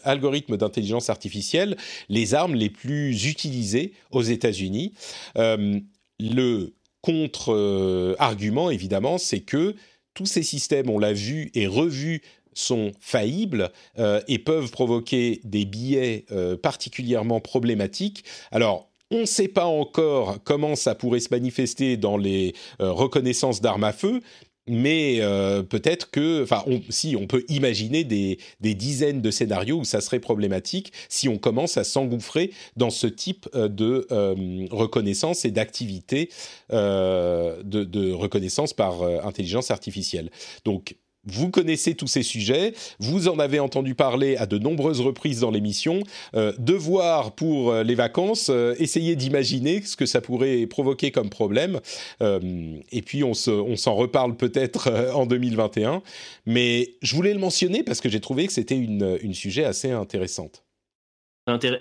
[0.04, 1.76] algorithmes d'intelligence artificielle
[2.08, 4.94] les armes les plus utilisées aux États-Unis.
[5.36, 5.80] Euh,
[6.18, 9.74] le contre-argument, évidemment, c'est que
[10.14, 12.22] tous ces systèmes, on l'a vu et revu,
[12.54, 18.24] sont faillibles euh, et peuvent provoquer des biais euh, particulièrement problématiques.
[18.50, 23.84] Alors, on ne sait pas encore comment ça pourrait se manifester dans les reconnaissances d'armes
[23.84, 24.20] à feu,
[24.68, 30.00] mais euh, peut-être que, enfin, si on peut imaginer des, dizaines de scénarios où ça
[30.00, 35.50] serait problématique si on commence à s'engouffrer dans ce type euh, de euh, reconnaissance et
[35.50, 36.30] d'activité
[36.70, 40.30] de, de, reconnaissance par intelligence artificielle.
[40.64, 40.96] Donc
[41.26, 45.50] vous connaissez tous ces sujets, vous en avez entendu parler à de nombreuses reprises dans
[45.50, 46.00] l'émission.
[46.34, 51.28] Euh, devoir pour euh, les vacances, euh, essayer d'imaginer ce que ça pourrait provoquer comme
[51.28, 51.80] problème.
[52.20, 56.02] et puis on, s'en reparle peut-être en 2021.
[56.46, 60.64] Mais je voulais le mentionner parce que j'ai trouvé que c'était une sujet assez intéressante.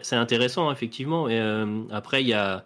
[0.01, 1.27] C'est intéressant, effectivement.
[1.27, 1.39] Et
[1.91, 2.65] après, il y a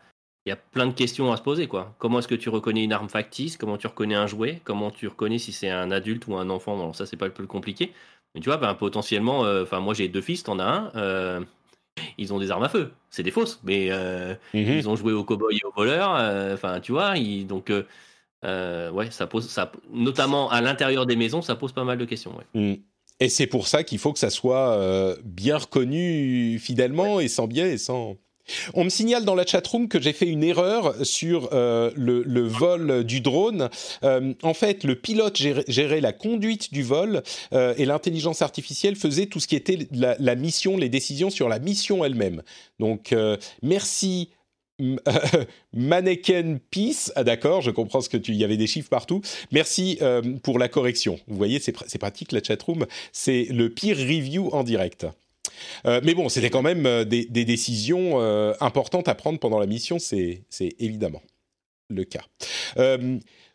[0.49, 1.67] il y a plein de questions à se poser.
[1.67, 1.93] quoi.
[1.99, 3.55] Comment est-ce que tu reconnais une arme factice?
[3.55, 4.61] Comment tu reconnais un jouet?
[4.63, 6.75] Comment tu reconnais si c'est un adulte ou un enfant?
[6.75, 7.93] Bon, Ça, c'est pas le plus compliqué.
[8.33, 10.91] Mais tu vois, ben, potentiellement, euh, enfin moi j'ai deux fils, t'en as un.
[10.95, 11.41] Euh,
[12.17, 12.91] ils ont des armes à feu.
[13.11, 14.77] C'est des fausses, mais euh, mhm.
[14.79, 16.11] ils ont joué aux cow-boys et aux voleurs.
[16.53, 17.71] Enfin, tu vois, donc
[18.43, 22.33] ouais, ça pose, ça, notamment à l'intérieur des maisons, ça pose pas mal de questions.
[22.55, 22.77] Mhm.
[23.19, 27.73] Et c'est pour ça qu'il faut que ça soit bien reconnu fidèlement et sans biais
[27.73, 28.17] et sans.
[28.73, 33.03] On me signale dans la chatroom que j'ai fait une erreur sur euh, le, vol
[33.03, 33.69] du drone.
[34.03, 37.23] Euh, en fait, le pilote gérait, la conduite du vol
[37.53, 41.59] euh, et l'intelligence artificielle faisait tout ce qui était la, mission, les décisions sur la
[41.59, 42.41] mission elle-même.
[42.79, 43.13] Donc,
[43.61, 44.29] merci
[45.73, 49.21] Mannequin Peace, ah d'accord, je comprends ce que tu, il y avait des chiffres partout.
[49.51, 49.99] Merci
[50.43, 51.19] pour la correction.
[51.27, 52.85] Vous voyez, c'est pratique la chatroom.
[53.11, 55.05] C'est le pire review en direct.
[55.85, 59.65] Euh, mais bon, c'était quand même euh, des, décisions euh, importantes à prendre pendant la
[59.65, 60.43] mission, c'est
[60.79, 61.21] évidemment
[61.89, 62.23] le cas.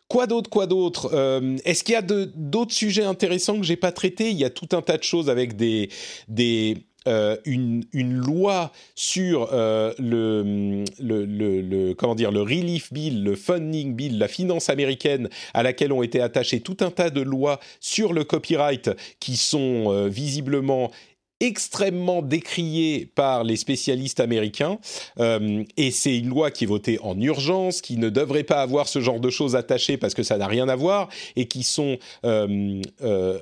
[0.07, 1.11] Quoi d'autre, quoi d'autre?
[1.65, 4.29] Est-ce qu'il y a d'autres sujets intéressants que j'ai pas traités?
[4.29, 5.53] Il y a tout un tas de choses avec
[7.45, 10.83] une, loi sur le,
[11.93, 16.21] comment dire le relief bill, le funding bill, la finance américaine, à laquelle ont été
[16.21, 20.91] attachées tout un tas de lois sur le copyright qui sont visiblement
[21.39, 24.79] extrêmement décriée par les spécialistes américains.
[25.19, 28.87] Euh, et c'est une loi qui est votée en urgence, qui ne devrait pas avoir
[28.87, 31.97] ce genre de choses attachées parce que ça n'a rien à voir et qui sont
[32.25, 33.39] euh, euh,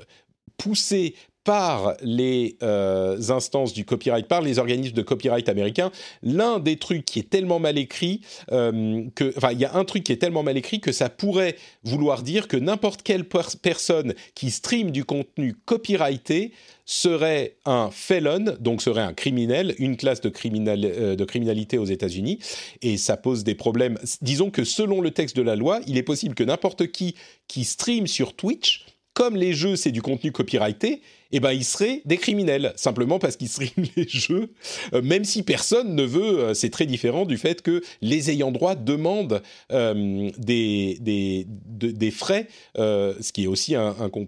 [0.57, 5.91] poussées par les instances du copyright, par les organismes de copyright américains,
[6.21, 10.05] l'un des trucs qui est tellement mal écrit que, enfin, il y a un truc
[10.05, 14.51] qui est tellement mal écrit que ça pourrait vouloir dire que n'importe quelle personne qui
[14.51, 16.53] stream du contenu copyrighté
[16.85, 22.39] serait un felon, donc serait un criminel, une classe de, euh, de criminalité aux États-Unis,
[22.81, 23.97] et ça pose des problèmes.
[24.21, 27.15] Disons que selon le texte de la loi, il est possible que n'importe qui
[27.47, 32.01] qui stream sur Twitch, comme les jeux c'est du contenu copyrighté, eh ben ils seraient
[32.05, 34.53] des criminels simplement parce qu'ils streament les jeux,
[34.93, 36.39] euh, même si personne ne veut.
[36.39, 42.47] Euh, c'est très différent du fait que les ayants droit demandent des, des, des, frais,
[42.75, 43.75] ce qui est aussi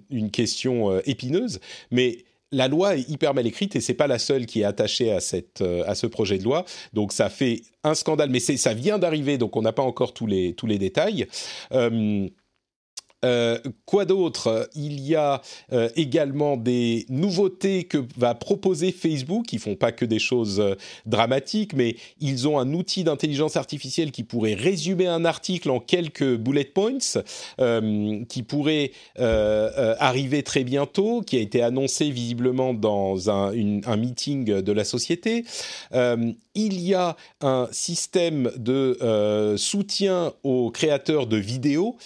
[0.09, 1.59] une question épineuse,
[1.91, 2.25] mais
[2.55, 5.19] la loi est hyper mal écrite et c'est pas la seule qui est attachée à,
[5.61, 6.65] euh, ce projet de loi.
[6.93, 10.25] Donc ça fait un scandale, mais ça vient d'arriver, donc on n'a pas encore tous
[10.25, 11.27] les, tous les détails.
[11.73, 12.27] Euh,
[13.23, 14.69] euh, quoi d'autre?
[14.75, 15.41] Il y a
[15.71, 19.51] euh, également des nouveautés que va proposer Facebook.
[19.53, 24.11] Ils font pas que des choses euh, dramatiques, mais ils ont un outil d'intelligence artificielle
[24.11, 26.97] qui pourrait résumer un article en quelques bullet points,
[28.27, 33.51] qui pourrait arriver très bientôt, qui a été annoncé visiblement dans un,
[33.85, 35.45] un meeting de la société.
[35.93, 41.97] il y a un système de soutien aux créateurs de vidéos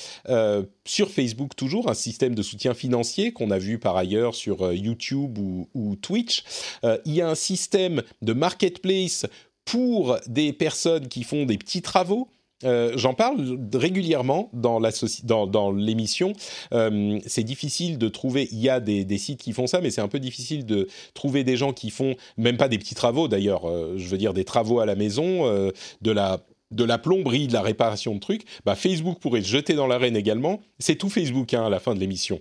[0.99, 4.75] sur Facebook toujours, un système de soutien financier qu'on a vu par ailleurs sur euh,
[4.75, 6.43] YouTube ou, Twitch.
[6.83, 9.25] Euh, il y a un système de marketplace
[9.63, 12.27] pour des personnes qui font des petits travaux.
[12.65, 14.77] Euh, j'en parle régulièrement dans,
[15.71, 16.33] l'émission.
[17.25, 18.49] c'est difficile de trouver.
[18.51, 21.45] Il y a des, sites qui font ça, mais c'est un peu difficile de trouver
[21.45, 23.29] des gens qui font même pas des petits travaux.
[23.29, 23.61] D'ailleurs,
[23.95, 25.45] je veux dire des travaux à la maison,
[26.01, 29.73] de la de la plomberie, de la réparation de trucs, bah Facebook pourrait se jeter
[29.73, 30.61] dans l'arène également.
[30.79, 32.39] C'est tout Facebook hein, à la fin de l'émission.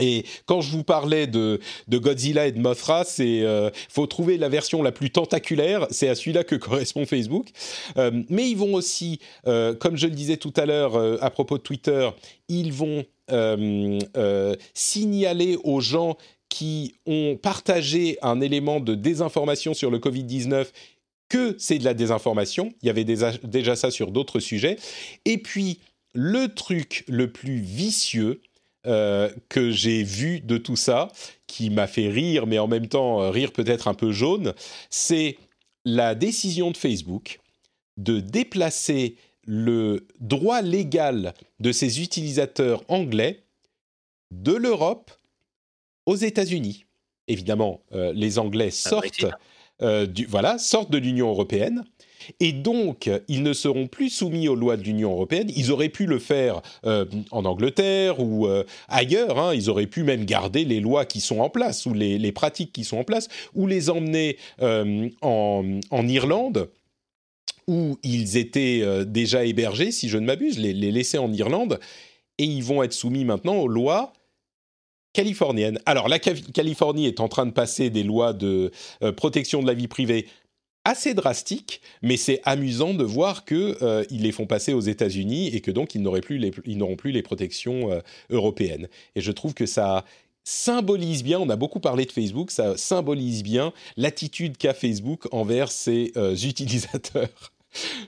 [0.00, 4.36] Et quand je vous parlais de, de Godzilla et de Mothra, c'est euh, faut trouver
[4.36, 5.86] la version la plus tentaculaire.
[5.90, 7.48] C'est à celui-là que correspond Facebook.
[7.96, 11.58] Euh, mais ils vont aussi, euh, comme je le disais tout à l'heure à propos
[11.58, 12.10] de Twitter,
[12.48, 13.04] ils vont
[14.74, 16.16] signaler aux gens
[16.48, 20.66] qui ont partagé un élément de désinformation sur le Covid-19
[21.28, 22.72] que c'est de la désinformation.
[22.82, 24.76] Il y avait déjà, ça sur d'autres sujets.
[25.24, 25.80] Et puis,
[26.14, 28.40] le truc le plus vicieux,
[28.86, 31.08] euh, que j'ai vu de tout ça,
[31.46, 34.54] qui m'a fait rire, mais en même temps euh, rire peut-être un peu jaune,
[34.90, 35.38] c'est
[35.84, 37.40] la décision de Facebook
[37.96, 39.16] de déplacer
[39.46, 43.42] le droit légal de ses utilisateurs anglais
[44.30, 45.10] de l'Europe
[46.04, 46.84] aux États-Unis.
[47.28, 49.26] Évidemment, euh, les Anglais sortent,
[49.82, 51.84] euh, voilà, sortent de l'Union européenne.
[52.40, 55.48] Et donc, ils ne seront plus soumis aux lois de l'Union européenne.
[55.54, 59.38] Ils auraient pu le faire euh, en Angleterre ou euh, ailleurs.
[59.38, 59.54] Hein.
[59.54, 62.82] Ils auraient pu même garder les lois qui sont en place ou les, pratiques qui
[62.82, 66.68] sont en place ou les emmener en, en, Irlande
[67.68, 71.78] où ils étaient déjà hébergés, si je ne m'abuse, les laisser en Irlande.
[72.38, 74.12] Et ils vont être soumis maintenant aux lois
[75.16, 75.80] californiennes.
[75.86, 78.70] Alors, la Californie est en train de passer des lois de
[79.02, 80.26] euh, protection de la vie privée
[80.84, 85.48] assez drastique, mais c'est amusant de voir que euh, ils les font passer aux États-Unis
[85.48, 86.20] et que donc ils n'auront
[86.96, 88.88] plus les protections euh, européennes.
[89.14, 90.04] Et je trouve que ça
[90.44, 95.72] symbolise bien, on a beaucoup parlé de Facebook, ça symbolise bien l'attitude qu'a Facebook envers
[95.72, 96.12] ses
[96.44, 97.55] utilisateurs.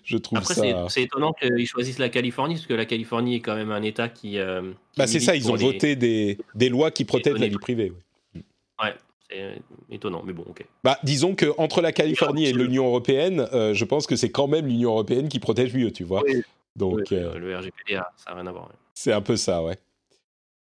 [0.05, 0.87] Je trouve Après, ça.
[0.89, 4.09] c'est étonnant qu'ils choisissent la Californie, parce que la Californie est quand même un État
[4.09, 4.39] qui.
[4.39, 4.63] Euh,
[4.93, 7.59] qui Bah c'est ça, ils ont les- voté des, des lois qui protègent la vie
[7.59, 7.93] privée.
[8.35, 8.43] ouais.
[8.83, 8.95] Ouais,
[9.29, 10.65] c'est étonnant, mais bon, ok.
[10.85, 14.47] Bah, disons que entre la Californie et l'Union européenne, euh, je pense que c'est quand
[14.47, 16.23] même l'Union européenne qui protège mieux, tu vois.
[16.25, 16.43] Oui,
[16.77, 18.67] Donc oui, euh, Le RGPD, ça n'a rien à voir.
[18.69, 18.75] ouais.
[18.95, 19.77] c'est un peu ça, ouais.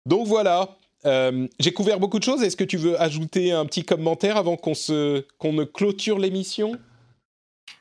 [0.05, 0.75] Donc voilà.
[1.05, 2.43] Euh, J'ai couvert beaucoup de choses.
[2.43, 6.73] Est-ce que tu veux ajouter un petit commentaire avant qu'on se qu'on ne clôture l'émission?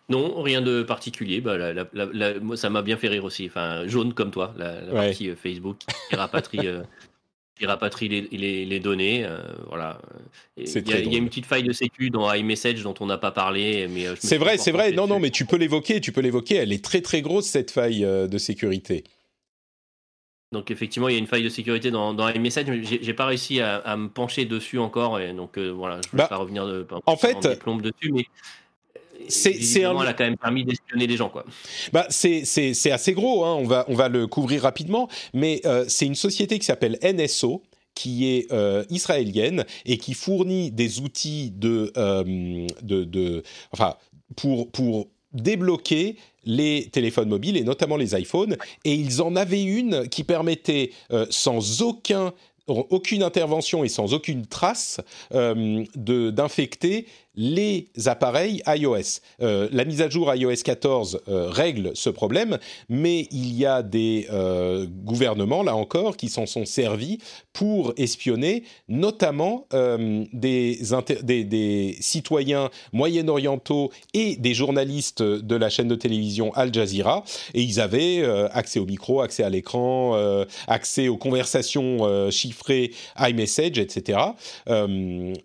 [0.09, 1.41] Non, rien de particulier.
[1.41, 3.47] Bah, la- la- la- la- moi, ça m'a bien fait rire aussi.
[3.47, 5.07] Enfin, jaune comme toi, la, Ouais.
[5.09, 5.77] partie euh, Facebook
[6.09, 6.83] qui rapatrie, euh,
[7.59, 9.25] qui rapatrie les, les- les données.
[9.25, 9.39] euh,
[9.69, 10.01] voilà.
[10.57, 13.31] Il y, a- y une petite faille de sécu dans iMessage dont on n'a pas
[13.31, 13.87] parlé.
[13.89, 14.93] mais C'est vrai, c'est vrai.
[14.93, 16.01] Non, non, mais tu peux l'évoquer.
[16.01, 16.57] Tu peux l'évoquer.
[16.57, 19.05] Elle est très très grosse cette faille de sécurité.
[20.53, 23.61] Donc effectivement, il y a une faille de sécurité dans, dans iMessage, j'ai pas réussi
[23.61, 26.39] à, à me pencher dessus encore, et donc euh, voilà, je ne vais Bah, pas
[26.39, 28.27] revenir de, en fait, dessus, mais
[29.29, 31.45] c'est- un- elle a quand même permis d'espionner des gens, quoi.
[31.93, 33.55] Bah, c'est, c'est, c'est assez gros, hein.
[33.55, 37.63] on, va, on va le couvrir rapidement, mais euh, c'est une société qui s'appelle NSO,
[37.95, 43.43] qui est euh, israélienne et qui fournit des outils de, euh, de, de
[43.73, 43.97] enfin,
[44.37, 48.57] pour, pour débloquer les téléphones mobiles et notamment les iPhones.
[48.85, 50.91] Et ils en avaient une qui permettait,
[51.31, 52.33] sans aucun
[52.67, 55.01] aucune intervention et sans aucune trace
[55.97, 57.07] d'infecter
[57.41, 59.21] les appareils iOS.
[59.41, 62.59] Euh, la mise à jour iOS 14 euh, règle ce problème,
[62.91, 67.17] mais il y a des euh, gouvernements, là encore, qui s'en sont servis
[67.55, 69.67] pour espionner notamment
[70.33, 70.79] des,
[72.01, 77.25] citoyens moyen-orientaux et des journalistes de la chaîne de télévision Al Jazeera.
[77.55, 78.23] Et ils avaient
[78.53, 80.17] accès au micro, accès à l'écran,
[80.69, 84.19] accès aux conversations chiffrées iMessage, etc.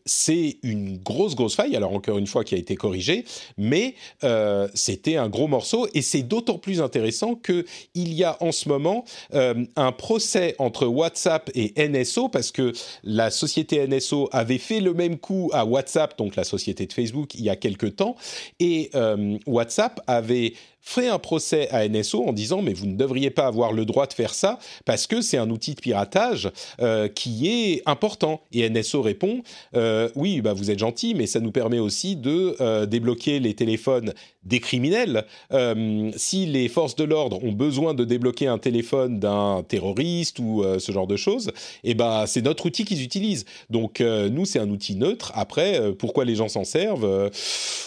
[0.05, 3.25] C'est une grosse, grosse faille, encore une fois qui a été corrigée,
[3.57, 8.37] mais euh, c'était un gros morceau et c'est d'autant plus intéressant que il y a
[8.41, 14.29] en ce moment euh, un procès entre WhatsApp et NSO parce que la société NSO
[14.31, 17.55] avait fait le même coup à WhatsApp, donc la société de Facebook, il y a
[17.55, 18.15] quelque temps,
[18.59, 20.53] et euh, WhatsApp avait
[20.85, 24.05] fait un procès à NSO en disant mais vous ne devriez pas avoir le droit
[24.05, 28.41] de faire ça parce que c'est un outil de piratage euh, qui est important.
[28.53, 29.41] Et NSO répond
[29.75, 33.55] euh, oui bah vous êtes gentil mais ça nous permet aussi de euh, débloquer les
[33.55, 34.13] téléphones
[34.45, 35.25] des criminels.
[35.51, 40.63] Euh, si les forces de l'ordre ont besoin de débloquer un téléphone d'un terroriste ou
[40.63, 41.51] euh, ce genre de choses,
[41.83, 43.45] et ben c'est notre outil qu'ils utilisent.
[43.69, 45.31] Donc euh, nous c'est un outil neutre.
[45.35, 47.31] Après pourquoi les gens s'en servent,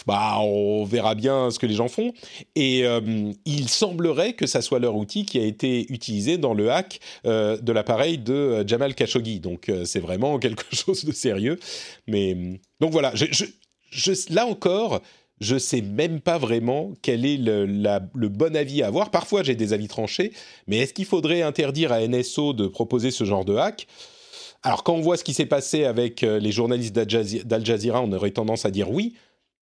[0.06, 2.12] bah on verra bien ce que les gens font.
[2.56, 2.85] Et
[3.44, 7.72] il semblerait que ça soit leur outil qui a été utilisé dans le hack de
[7.72, 9.40] l'appareil de Jamal Khashoggi.
[9.40, 11.59] Donc c'est vraiment quelque chose de sérieux.
[12.06, 12.36] Mais
[12.80, 13.12] donc voilà,
[14.30, 15.01] là encore,
[15.40, 19.10] je sais même pas vraiment quel est le, le bon avis à avoir.
[19.10, 20.32] Parfois j'ai des avis tranchés,
[20.66, 23.86] mais est-ce qu'il faudrait interdire à NSO de proposer ce genre de hack?
[24.62, 28.12] Alors quand on voit ce qui s'est passé avec euh, les journalistes d'Al Jazeera, on
[28.12, 29.15] aurait tendance à dire oui.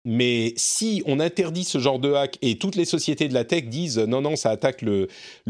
[0.04, 3.64] Mais si on interdit ce genre de hack et toutes les sociétés de la tech
[3.66, 5.08] disent non, non, ça attaque le,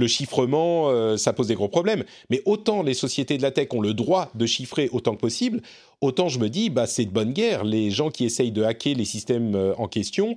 [0.09, 2.05] chiffrement, euh, ça pose des gros problèmes.
[2.31, 5.63] Mais autant les sociétés de la tech ont le droit de chiffrer autant que possible,
[6.01, 7.65] autant je me dis, bah, c'est de bonne guerre.
[7.65, 10.35] Les gens qui essayent de hacker les systèmes euh, en question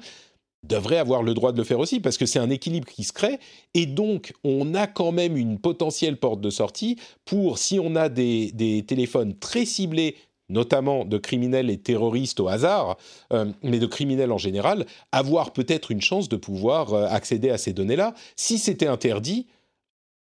[0.62, 3.12] devraient avoir le droit de le faire aussi, parce que c'est un équilibre qui se
[3.12, 3.40] crée.
[3.74, 8.08] Et donc, on a quand même une potentielle porte de sortie pour, si on a
[8.08, 10.16] des téléphones très ciblés
[10.54, 12.98] notamment de criminels et terroristes au hasard,
[13.34, 17.58] euh, mais de criminels en général, avoir peut-être une chance de pouvoir euh, accéder à
[17.58, 18.14] ces données-là.
[18.36, 19.48] Si c'était interdit,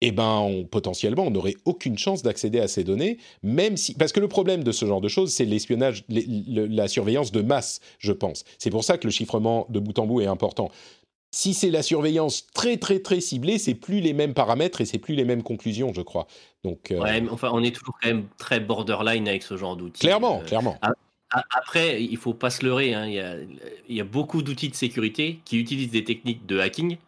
[0.05, 3.95] eh ben, potentiellement, on n'aurait aucune chance d'accéder à ces données, même si...
[3.95, 7.79] Parce que le problème de ce genre de choses, c'est l'espionnage, la surveillance de masse,
[8.01, 8.43] je pense.
[8.59, 10.73] C'est pour ça que le chiffrement de bout en bout est important.
[11.35, 14.99] Si c'est la surveillance très très très ciblée, c'est plus les mêmes paramètres et c'est
[14.99, 16.27] plus les mêmes conclusions, je crois.
[16.63, 20.01] Donc, euh, ouais, enfin, on est toujours quand même très borderline avec ce genre d'outils.
[20.01, 20.79] Clairement, euh, clairement.
[21.31, 22.93] Après, il faut pas se leurrer.
[22.93, 23.07] Hein.
[23.89, 26.99] Il, y a, beaucoup d'outils de sécurité qui utilisent des techniques de hacking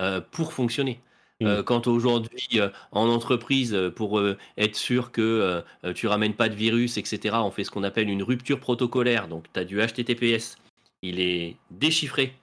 [0.00, 0.98] euh, pour fonctionner.
[1.40, 1.62] Mm.
[1.62, 2.60] Quand aujourd'hui,
[2.90, 4.20] en entreprise, pour
[4.56, 5.62] être sûr que
[5.94, 9.28] tu ramènes pas de virus, etc., on fait ce qu'on appelle une rupture protocolaire.
[9.28, 10.56] Donc, tu as du HTTPS,
[11.02, 12.34] il est déchiffré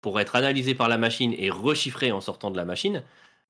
[0.00, 3.02] pour être analysé par la machine et rechiffré en sortant de la machine,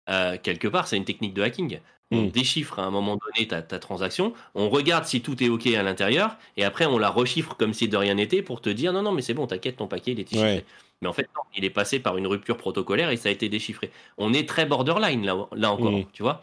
[0.08, 1.80] euh, quelque part, c'est une technique de hacking.
[2.12, 2.30] On hmm.
[2.30, 6.36] déchiffre à un moment donné ta, transaction, on regarde si tout est OK à l'intérieur,
[6.56, 9.10] et après on la rechiffre comme si de rien n'était pour te dire non, non,
[9.10, 10.64] mais c'est bon, t'inquiète, ton paquet il est déchiffré.
[11.02, 13.48] Mais en fait, non, il est passé par une rupture protocolaire et ça a été
[13.48, 13.90] déchiffré.
[14.18, 16.04] On est très borderline là, là encore, hmm.
[16.12, 16.42] tu vois.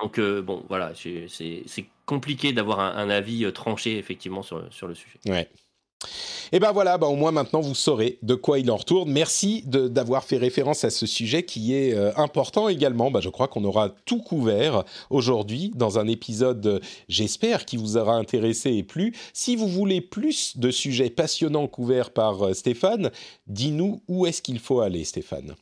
[0.00, 4.86] Donc, euh, bon, voilà, c'est compliqué d'avoir un, un, avis euh, tranché effectivement sur, sur
[4.88, 5.18] le sujet.
[5.26, 5.48] Ouais.
[6.52, 9.10] Et ben voilà, ben au moins maintenant vous saurez de quoi il en retourne.
[9.10, 13.10] Merci d'avoir fait référence à ce sujet qui est euh, important également.
[13.10, 18.14] Ben, je crois qu'on aura tout couvert aujourd'hui dans un épisode, j'espère, qui vous aura
[18.14, 19.14] intéressé et plu.
[19.32, 23.10] Si vous voulez plus de sujets passionnants couverts par euh, Stéphane,
[23.46, 25.56] dis-nous où est-ce qu'il faut aller, Stéphane?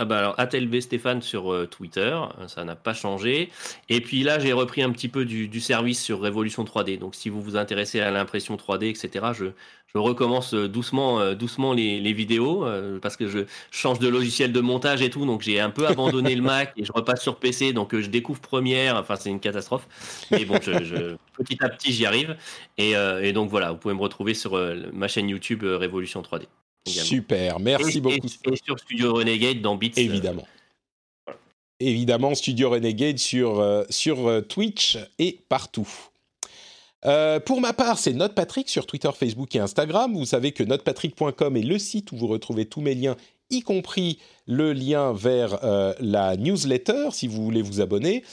[0.00, 3.50] Ah bah alors, ATLB Stéphane sur euh, Twitter, euh, ça n'a pas changé.
[3.88, 7.00] Et puis là, j'ai repris un petit peu du, service sur Révolution 3D.
[7.00, 9.46] Donc, si vous vous intéressez à l'impression 3D, etc., je,
[9.92, 12.64] je recommence euh, doucement, doucement les, les vidéos
[13.02, 13.40] parce que je
[13.72, 15.26] change de logiciel de montage et tout.
[15.26, 17.72] Donc, j'ai un peu abandonné le Mac et je repasse sur PC.
[17.72, 18.94] Donc, je découvre Première.
[18.98, 19.88] Enfin, c'est une catastrophe.
[20.30, 22.36] Mais bon, je, petit à petit, j'y arrive.
[22.76, 24.56] Et, et, donc, voilà, vous pouvez me retrouver sur
[24.92, 26.44] ma chaîne YouTube Révolution 3D.
[26.88, 28.26] Super, merci beaucoup.
[28.26, 29.92] Et, sur Studio Renegade dans Bits.
[29.96, 30.46] Euh, Évidemment.
[31.80, 35.88] Évidemment, Studio Renegade sur, euh, sur euh, Twitch et partout.
[37.46, 40.12] pour ma part, c'est NotePatrick sur Twitter, Facebook et Instagram.
[40.14, 43.16] Vous savez que notepatrick.com est le site où vous retrouvez tous mes liens
[43.50, 48.24] y compris le lien vers euh, la newsletter si vous voulez vous abonner.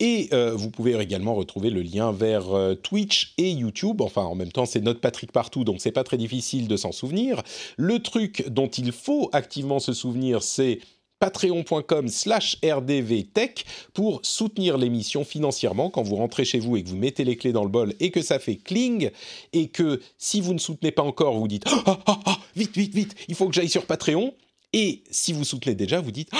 [0.00, 4.00] Et euh, vous pouvez également retrouver le lien vers euh, Twitch et YouTube.
[4.00, 6.92] Enfin, en même temps, c'est notre Patrick partout, donc c'est pas très difficile de s'en
[6.92, 7.42] souvenir.
[7.76, 10.78] Le truc dont il faut activement se souvenir, c'est
[11.18, 13.64] patreon.com slash rdvtech
[13.94, 17.52] pour soutenir l'émission financièrement quand vous rentrez chez vous et que vous mettez les clés
[17.52, 19.10] dans le bol et que ça fait cling
[19.52, 22.94] et que si vous ne soutenez pas encore, vous dites ah, ah, ah, vite, vite,
[22.94, 24.34] vite, il faut que j'aille sur Patreon.
[24.76, 26.30] Et si vous soutenez déjà, vous dites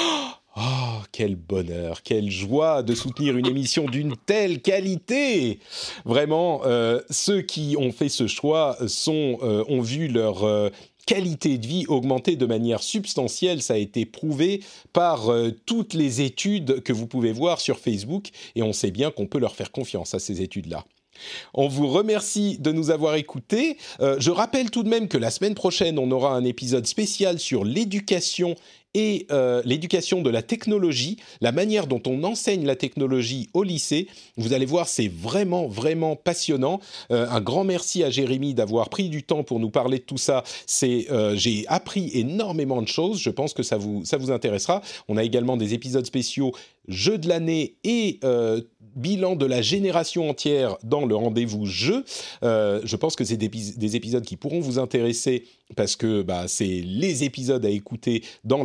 [0.56, 0.60] Oh,
[1.12, 5.60] quel bonheur, quelle joie de soutenir une émission d'une telle qualité
[6.04, 10.68] Vraiment, euh, ceux qui ont fait ce choix euh, ont vu leur euh,
[11.06, 13.62] qualité de vie augmenter de manière substantielle.
[13.62, 15.30] Ça a été prouvé par
[15.64, 19.38] toutes les études que vous pouvez voir sur Facebook et on sait bien qu'on peut
[19.38, 20.84] leur faire confiance à ces études-là.
[21.54, 23.76] On vous remercie de nous avoir écoutés.
[24.00, 27.38] Euh, je rappelle tout de même que la semaine prochaine, on aura un épisode spécial
[27.38, 28.54] sur l'éducation
[28.94, 34.06] et euh, l'éducation de la technologie, la manière dont on enseigne la technologie au lycée.
[34.36, 36.80] Vous allez voir, c'est vraiment, vraiment passionnant.
[37.10, 40.18] Euh, un grand merci à Jérémy d'avoir pris du temps pour nous parler de tout
[40.18, 40.44] ça.
[40.66, 43.20] C'est, j'ai appris énormément de choses.
[43.20, 44.82] Je pense que ça vous, ça vous intéressera.
[45.08, 46.52] On a également des épisodes spéciaux
[46.88, 48.20] jeux de l'année et
[48.94, 52.04] bilan de la génération entière dans le rendez-vous jeu.
[52.42, 55.44] Euh, je pense que c'est des, épisodes qui pourront vous intéresser
[55.76, 58.62] parce que bah, c'est les épisodes à écouter dans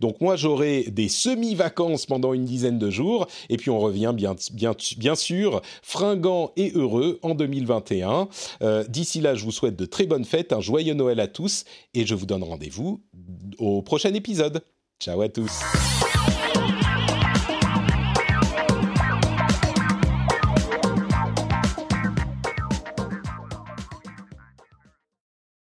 [0.00, 5.14] Donc moi j'aurai des semi-vacances pendant une dizaine de jours et puis on revient bien
[5.14, 8.28] sûr fringant et heureux en 2021.
[8.62, 11.64] Euh, d'ici là je vous souhaite de très bonnes fêtes, un joyeux Noël à tous
[11.94, 13.02] et je vous donne rendez-vous
[13.58, 14.62] au prochain épisode.
[15.00, 15.60] Ciao à tous.